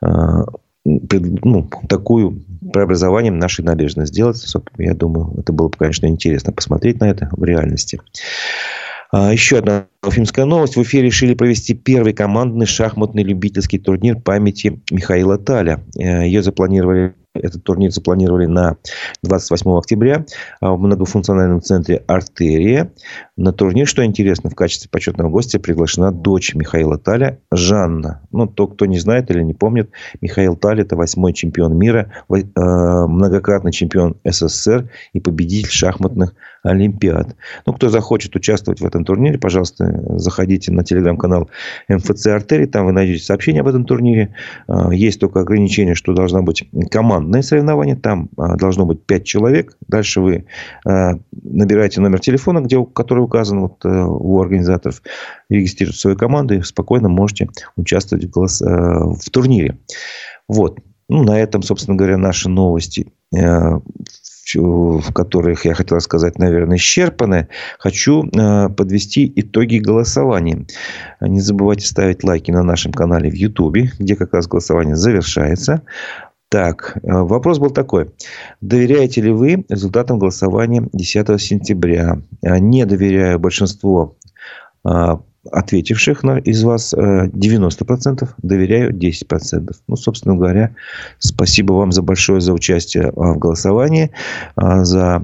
а, 0.00 0.44
ну, 0.84 1.68
такую 1.88 2.42
преобразованием 2.72 3.38
нашей 3.38 3.64
набережной 3.64 4.06
сделать. 4.06 4.44
Я 4.78 4.94
думаю, 4.94 5.34
это 5.38 5.52
было 5.52 5.68
бы, 5.68 5.76
конечно, 5.78 6.06
интересно 6.06 6.52
посмотреть 6.52 7.00
на 7.00 7.08
это 7.10 7.28
в 7.32 7.44
реальности. 7.44 8.00
А, 9.10 9.32
еще 9.32 9.58
одна 9.58 9.86
уфимская 10.02 10.44
новость. 10.44 10.76
В 10.76 10.80
Уфе 10.80 11.00
решили 11.00 11.34
провести 11.34 11.72
первый 11.74 12.12
командный 12.12 12.66
шахматный 12.66 13.22
любительский 13.22 13.78
турнир 13.78 14.16
памяти 14.16 14.80
Михаила 14.90 15.38
Таля. 15.38 15.84
Э, 15.96 16.26
Ее 16.26 16.42
запланировали 16.42 17.14
этот 17.34 17.64
турнир 17.64 17.90
запланировали 17.90 18.46
на 18.46 18.76
28 19.22 19.76
октября 19.76 20.24
в 20.60 20.76
многофункциональном 20.76 21.60
центре 21.60 22.02
«Артерия». 22.06 22.92
На 23.36 23.52
турнир, 23.52 23.86
что 23.86 24.04
интересно, 24.04 24.50
в 24.50 24.54
качестве 24.54 24.88
почетного 24.88 25.28
гостя 25.28 25.58
приглашена 25.58 26.12
дочь 26.12 26.54
Михаила 26.54 26.98
Таля, 26.98 27.40
Жанна. 27.50 28.22
Ну, 28.30 28.46
то, 28.46 28.68
кто 28.68 28.86
не 28.86 28.98
знает 28.98 29.30
или 29.30 29.42
не 29.42 29.54
помнит, 29.54 29.90
Михаил 30.20 30.56
Таль– 30.56 30.80
это 30.82 30.96
восьмой 30.96 31.32
чемпион 31.32 31.76
мира, 31.76 32.12
э, 32.30 32.40
многократный 32.54 33.72
чемпион 33.72 34.16
СССР 34.24 34.88
и 35.12 35.20
победитель 35.20 35.70
шахматных 35.70 36.34
олимпиад. 36.64 37.36
Ну, 37.66 37.72
кто 37.72 37.88
захочет 37.88 38.34
участвовать 38.34 38.80
в 38.80 38.86
этом 38.86 39.04
турнире, 39.04 39.38
пожалуйста, 39.38 40.18
заходите 40.18 40.72
на 40.72 40.82
телеграм-канал 40.82 41.50
МФЦ 41.88 42.26
«Артерий», 42.28 42.66
там 42.66 42.86
вы 42.86 42.92
найдете 42.92 43.22
сообщение 43.22 43.60
об 43.60 43.68
этом 43.68 43.84
турнире. 43.84 44.34
Э, 44.66 44.88
есть 44.92 45.20
только 45.20 45.40
ограничение, 45.40 45.94
что 45.94 46.12
должна 46.14 46.42
быть 46.42 46.68
командное 46.90 47.42
соревнование. 47.42 47.96
Там 47.96 48.28
а, 48.36 48.56
должно 48.56 48.86
быть 48.86 49.04
5 49.04 49.24
человек. 49.24 49.76
Дальше 49.86 50.20
вы 50.20 50.46
а, 50.86 51.14
набираете 51.32 52.00
номер 52.00 52.20
телефона, 52.20 52.60
где, 52.60 52.84
который 52.84 53.20
указан 53.20 53.60
вот, 53.60 53.84
э, 53.84 53.88
у 53.88 54.40
организаторов. 54.40 55.02
Регистрируете 55.48 55.98
свою 55.98 56.16
команду 56.16 56.54
и 56.54 56.62
спокойно 56.62 57.08
можете 57.08 57.48
участвовать 57.76 58.24
в, 58.24 58.30
голос, 58.30 58.62
э, 58.62 58.66
в 58.66 59.30
турнире. 59.30 59.78
Вот. 60.48 60.78
Ну, 61.08 61.22
на 61.22 61.38
этом, 61.38 61.62
собственно 61.62 61.96
говоря, 61.96 62.16
наши 62.16 62.48
новости 62.48 63.12
э, 63.36 63.78
в 64.54 65.12
которых 65.12 65.64
я 65.64 65.74
хотел 65.74 66.00
сказать, 66.00 66.38
наверное, 66.38 66.76
исчерпаны, 66.76 67.48
хочу 67.78 68.24
подвести 68.76 69.32
итоги 69.36 69.78
голосования. 69.78 70.66
Не 71.20 71.40
забывайте 71.40 71.86
ставить 71.86 72.24
лайки 72.24 72.50
на 72.50 72.62
нашем 72.62 72.92
канале 72.92 73.30
в 73.30 73.34
YouTube, 73.34 73.90
где 73.98 74.16
как 74.16 74.34
раз 74.34 74.46
голосование 74.46 74.96
завершается. 74.96 75.82
Так, 76.54 76.98
э, 76.98 77.00
вопрос 77.02 77.58
был 77.58 77.70
такой. 77.70 78.12
Доверяете 78.60 79.20
ли 79.22 79.32
вы 79.32 79.64
результатам 79.68 80.20
голосования 80.20 80.88
10 80.92 81.40
сентября? 81.40 82.18
Э, 82.42 82.58
не 82.58 82.86
доверяю 82.86 83.40
большинство 83.40 84.16
э, 85.44 85.48
ответивших 85.50 86.24
из 86.44 86.62
вас 86.62 86.94
90%, 86.94 88.28
доверяю 88.42 88.92
10%. 88.92 89.74
Ну, 89.86 89.96
собственно 89.96 90.36
говоря, 90.36 90.74
спасибо 91.18 91.72
вам 91.74 91.92
за 91.92 92.02
большое 92.02 92.40
за 92.40 92.52
участие 92.52 93.12
в 93.14 93.38
голосовании, 93.38 94.10
за 94.56 95.22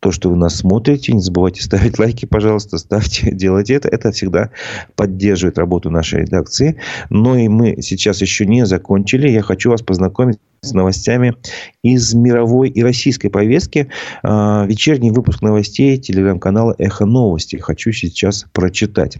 то, 0.00 0.10
что 0.10 0.30
вы 0.30 0.36
нас 0.36 0.56
смотрите. 0.56 1.12
Не 1.12 1.20
забывайте 1.20 1.62
ставить 1.62 1.98
лайки, 1.98 2.26
пожалуйста, 2.26 2.78
ставьте, 2.78 3.30
делайте 3.34 3.74
это. 3.74 3.88
Это 3.88 4.10
всегда 4.10 4.50
поддерживает 4.96 5.58
работу 5.58 5.90
нашей 5.90 6.22
редакции. 6.22 6.80
Но 7.10 7.36
и 7.36 7.48
мы 7.48 7.76
сейчас 7.82 8.20
еще 8.22 8.46
не 8.46 8.66
закончили. 8.66 9.28
Я 9.28 9.42
хочу 9.42 9.70
вас 9.70 9.82
познакомить 9.82 10.38
с 10.62 10.72
новостями 10.72 11.36
из 11.82 12.12
мировой 12.12 12.68
и 12.68 12.82
российской 12.82 13.28
повестки. 13.28 13.88
А, 14.22 14.66
вечерний 14.66 15.10
выпуск 15.10 15.40
новостей 15.40 15.96
телеграм-канала 15.96 16.74
«Эхо 16.76 17.06
новости». 17.06 17.56
Хочу 17.56 17.92
сейчас 17.92 18.44
прочитать. 18.52 19.16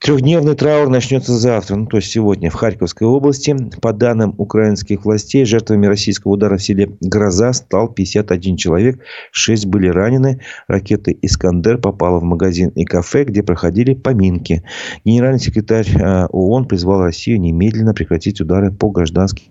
Трехдневный 0.00 0.56
траур 0.56 0.88
начнется 0.88 1.34
завтра, 1.34 1.76
ну, 1.76 1.86
то 1.86 1.98
есть 1.98 2.10
сегодня, 2.10 2.50
в 2.50 2.54
Харьковской 2.54 3.06
области. 3.06 3.54
По 3.80 3.92
данным 3.92 4.34
украинских 4.38 5.04
властей, 5.04 5.44
жертвами 5.44 5.86
российского 5.86 6.32
удара 6.32 6.56
в 6.56 6.62
селе 6.62 6.96
Гроза 7.00 7.52
стал 7.52 7.88
51 7.88 8.56
человек. 8.56 8.98
6 9.30 9.66
были 9.66 9.86
ранены. 9.86 10.40
Ракета 10.66 11.12
«Искандер» 11.12 11.78
попала 11.78 12.18
в 12.18 12.24
магазин 12.24 12.70
и 12.70 12.84
кафе, 12.84 13.24
где 13.24 13.44
проходили 13.44 13.94
поминки. 13.94 14.64
Генеральный 15.04 15.38
секретарь 15.38 15.86
а, 16.00 16.26
ООН 16.26 16.64
призвал 16.64 17.02
Россию 17.02 17.40
немедленно 17.40 17.94
прекратить 17.94 18.40
удары 18.40 18.72
по 18.72 18.90
гражданским 18.90 19.44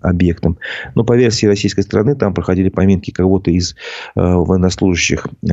объектам. 0.00 0.58
Но 0.94 1.04
по 1.04 1.16
версии 1.16 1.46
российской 1.46 1.82
стороны, 1.82 2.14
там 2.14 2.32
проходили 2.32 2.70
поминки 2.70 3.10
кого-то 3.10 3.50
из 3.50 3.72
э, 3.72 3.74
военнослужащих 4.14 5.26
э, 5.26 5.48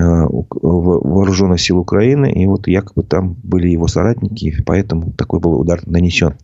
вооруженных 0.62 1.60
сил 1.60 1.80
Украины. 1.80 2.32
И 2.32 2.46
вот 2.46 2.68
якобы 2.68 3.04
там 3.04 3.36
были 3.44 3.70
его 3.70 3.88
соратники. 3.88 4.56
Поэтому 4.66 5.12
такой 5.14 5.40
был 5.40 5.60
удар 5.60 5.82
нанесен. 5.86 6.36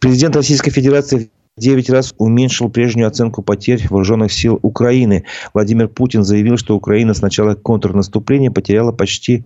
Президент 0.00 0.36
Российской 0.36 0.70
Федерации 0.70 1.30
9 1.58 1.90
раз 1.90 2.14
уменьшил 2.18 2.70
прежнюю 2.70 3.08
оценку 3.08 3.42
потерь 3.42 3.86
вооруженных 3.88 4.32
сил 4.32 4.58
Украины. 4.62 5.24
Владимир 5.54 5.88
Путин 5.88 6.24
заявил, 6.24 6.56
что 6.56 6.76
Украина 6.76 7.14
с 7.14 7.22
начала 7.22 7.54
контрнаступления 7.54 8.50
потеряла 8.50 8.92
почти 8.92 9.44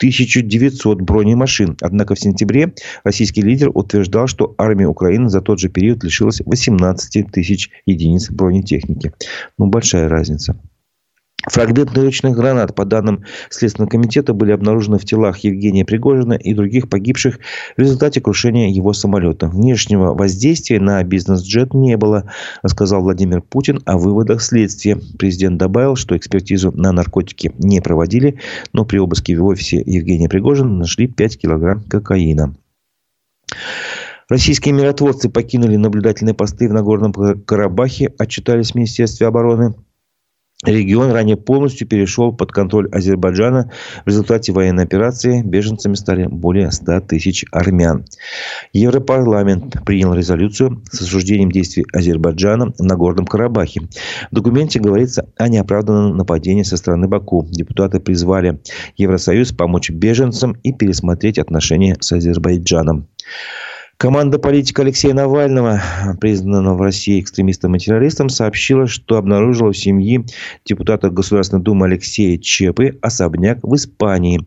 1900 0.00 1.02
бронемашин. 1.02 1.76
Однако 1.82 2.14
в 2.14 2.18
сентябре 2.18 2.72
российский 3.04 3.42
лидер 3.42 3.70
утверждал, 3.74 4.26
что 4.28 4.54
армия 4.56 4.86
Украины 4.86 5.28
за 5.28 5.42
тот 5.42 5.60
же 5.60 5.68
период 5.68 6.02
лишилась 6.02 6.40
18 6.40 7.30
тысяч 7.30 7.70
единиц 7.84 8.30
бронетехники. 8.30 9.12
Ну, 9.58 9.66
большая 9.66 10.08
разница. 10.08 10.58
Фрагменты 11.48 12.02
ручных 12.02 12.36
гранат, 12.36 12.74
по 12.74 12.84
данным 12.84 13.24
Следственного 13.48 13.88
комитета, 13.90 14.34
были 14.34 14.52
обнаружены 14.52 14.98
в 14.98 15.04
телах 15.04 15.38
Евгения 15.38 15.84
Пригожина 15.86 16.34
и 16.34 16.52
других 16.52 16.88
погибших 16.88 17.38
в 17.76 17.80
результате 17.80 18.20
крушения 18.20 18.68
его 18.68 18.92
самолета. 18.92 19.48
Внешнего 19.48 20.12
воздействия 20.12 20.80
на 20.80 21.02
бизнес-джет 21.02 21.72
не 21.72 21.96
было, 21.96 22.30
сказал 22.66 23.00
Владимир 23.02 23.40
Путин 23.40 23.80
о 23.86 23.96
выводах 23.96 24.42
следствия. 24.42 25.00
Президент 25.18 25.56
добавил, 25.56 25.96
что 25.96 26.16
экспертизу 26.16 26.72
на 26.72 26.92
наркотики 26.92 27.52
не 27.58 27.80
проводили, 27.80 28.38
но 28.72 28.84
при 28.84 28.98
обыске 28.98 29.36
в 29.36 29.44
офисе 29.44 29.82
Евгения 29.84 30.28
Пригожина 30.28 30.70
нашли 30.70 31.06
5 31.06 31.38
килограмм 31.38 31.82
кокаина. 31.82 32.54
Российские 34.28 34.74
миротворцы 34.74 35.28
покинули 35.28 35.76
наблюдательные 35.76 36.34
посты 36.34 36.68
в 36.68 36.72
Нагорном 36.72 37.12
Карабахе, 37.12 38.12
отчитались 38.18 38.72
в 38.72 38.74
Министерстве 38.76 39.26
обороны. 39.26 39.74
Регион 40.64 41.10
ранее 41.10 41.38
полностью 41.38 41.88
перешел 41.88 42.32
под 42.32 42.52
контроль 42.52 42.86
Азербайджана. 42.92 43.70
В 44.04 44.08
результате 44.08 44.52
военной 44.52 44.84
операции 44.84 45.40
беженцами 45.42 45.94
стали 45.94 46.26
более 46.26 46.70
100 46.70 47.00
тысяч 47.00 47.46
армян. 47.50 48.04
Европарламент 48.74 49.82
принял 49.86 50.12
резолюцию 50.12 50.82
с 50.92 51.00
осуждением 51.00 51.50
действий 51.50 51.86
Азербайджана 51.94 52.74
на 52.78 52.96
Горном 52.96 53.24
Карабахе. 53.24 53.88
В 54.30 54.34
документе 54.34 54.80
говорится 54.80 55.26
о 55.38 55.48
неоправданном 55.48 56.18
нападении 56.18 56.62
со 56.62 56.76
стороны 56.76 57.08
Баку. 57.08 57.46
Депутаты 57.50 57.98
призвали 57.98 58.60
Евросоюз 58.98 59.52
помочь 59.52 59.88
беженцам 59.88 60.58
и 60.62 60.74
пересмотреть 60.74 61.38
отношения 61.38 61.96
с 62.00 62.12
Азербайджаном. 62.12 63.06
Команда 64.00 64.38
политика 64.38 64.80
Алексея 64.80 65.12
Навального, 65.12 65.82
признанного 66.22 66.74
в 66.74 66.80
России 66.80 67.20
экстремистом 67.20 67.76
и 67.76 67.78
террористом, 67.78 68.30
сообщила, 68.30 68.86
что 68.86 69.18
обнаружила 69.18 69.74
в 69.74 69.76
семье 69.76 70.24
депутата 70.64 71.10
Государственной 71.10 71.62
Думы 71.62 71.84
Алексея 71.84 72.38
Чепы 72.38 72.98
особняк 73.02 73.58
в 73.62 73.74
Испании. 73.74 74.40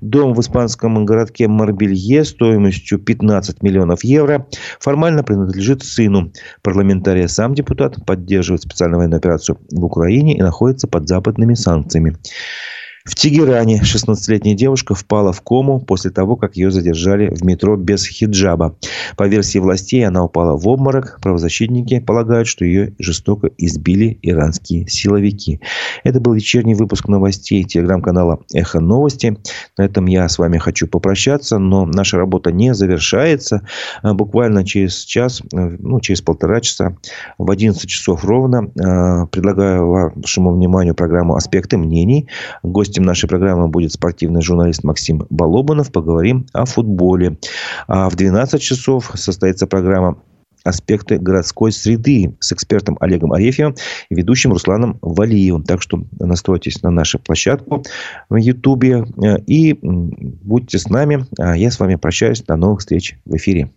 Дом 0.00 0.32
в 0.32 0.40
испанском 0.40 1.04
городке 1.04 1.48
Марбелье 1.48 2.24
стоимостью 2.24 3.00
15 3.00 3.64
миллионов 3.64 4.04
евро 4.04 4.46
формально 4.78 5.24
принадлежит 5.24 5.82
сыну. 5.82 6.32
Парламентария 6.62 7.26
сам 7.26 7.56
депутат 7.56 7.96
поддерживает 8.06 8.62
специальную 8.62 8.98
военную 8.98 9.18
операцию 9.18 9.58
в 9.72 9.84
Украине 9.84 10.36
и 10.36 10.40
находится 10.40 10.86
под 10.86 11.08
западными 11.08 11.54
санкциями. 11.54 12.16
В 13.06 13.14
Тегеране 13.14 13.80
16-летняя 13.82 14.54
девушка 14.54 14.94
впала 14.94 15.32
в 15.32 15.40
кому 15.40 15.80
после 15.80 16.10
того, 16.10 16.36
как 16.36 16.56
ее 16.56 16.70
задержали 16.70 17.34
в 17.34 17.42
метро 17.42 17.76
без 17.76 18.06
хиджаба. 18.06 18.76
По 19.16 19.26
версии 19.26 19.58
властей, 19.58 20.06
она 20.06 20.22
упала 20.22 20.54
в 20.54 20.68
обморок. 20.68 21.18
Правозащитники 21.22 22.00
полагают, 22.00 22.46
что 22.46 22.66
ее 22.66 22.92
жестоко 22.98 23.48
избили 23.56 24.18
иранские 24.20 24.86
силовики. 24.86 25.60
Это 26.04 26.20
был 26.20 26.34
вечерний 26.34 26.74
выпуск 26.74 27.08
новостей 27.08 27.64
телеграм-канала 27.64 28.40
«Эхо 28.52 28.80
новости». 28.80 29.38
На 29.78 29.84
этом 29.86 30.04
я 30.04 30.28
с 30.28 30.38
вами 30.38 30.58
хочу 30.58 30.86
попрощаться, 30.86 31.56
но 31.58 31.86
наша 31.86 32.18
работа 32.18 32.52
не 32.52 32.74
завершается. 32.74 33.62
А 34.02 34.12
буквально 34.12 34.62
через 34.62 35.04
час, 35.04 35.40
ну, 35.52 36.00
через 36.00 36.20
полтора 36.20 36.60
часа, 36.60 36.96
в 37.38 37.50
11 37.50 37.88
часов 37.88 38.26
ровно, 38.26 38.70
а, 38.78 39.24
предлагаю 39.26 39.88
вашему 39.88 40.52
вниманию 40.52 40.94
программу 40.94 41.34
«Аспекты 41.34 41.78
мнений». 41.78 42.28
Гость 42.62 42.89
Гостем 42.90 43.04
нашей 43.04 43.28
программы 43.28 43.68
будет 43.68 43.92
спортивный 43.92 44.42
журналист 44.42 44.82
Максим 44.82 45.24
Балобанов. 45.30 45.92
Поговорим 45.92 46.46
о 46.52 46.64
футболе. 46.64 47.38
А 47.86 48.10
в 48.10 48.16
12 48.16 48.60
часов 48.60 49.12
состоится 49.14 49.68
программа 49.68 50.20
аспекты 50.64 51.16
городской 51.18 51.70
среды 51.70 52.34
с 52.40 52.52
экспертом 52.52 52.96
Олегом 52.98 53.32
Арефьевым 53.32 53.76
и 54.08 54.14
ведущим 54.16 54.50
Русланом 54.50 54.98
Валиевым. 55.02 55.62
Так 55.62 55.82
что 55.82 56.02
настройтесь 56.18 56.82
на 56.82 56.90
нашу 56.90 57.20
площадку 57.20 57.84
в 58.28 58.34
Ютубе 58.34 59.04
и 59.46 59.78
будьте 59.80 60.80
с 60.80 60.88
нами. 60.88 61.26
А 61.38 61.56
я 61.56 61.70
с 61.70 61.78
вами 61.78 61.94
прощаюсь. 61.94 62.42
До 62.42 62.56
новых 62.56 62.80
встреч 62.80 63.20
в 63.24 63.36
эфире. 63.36 63.70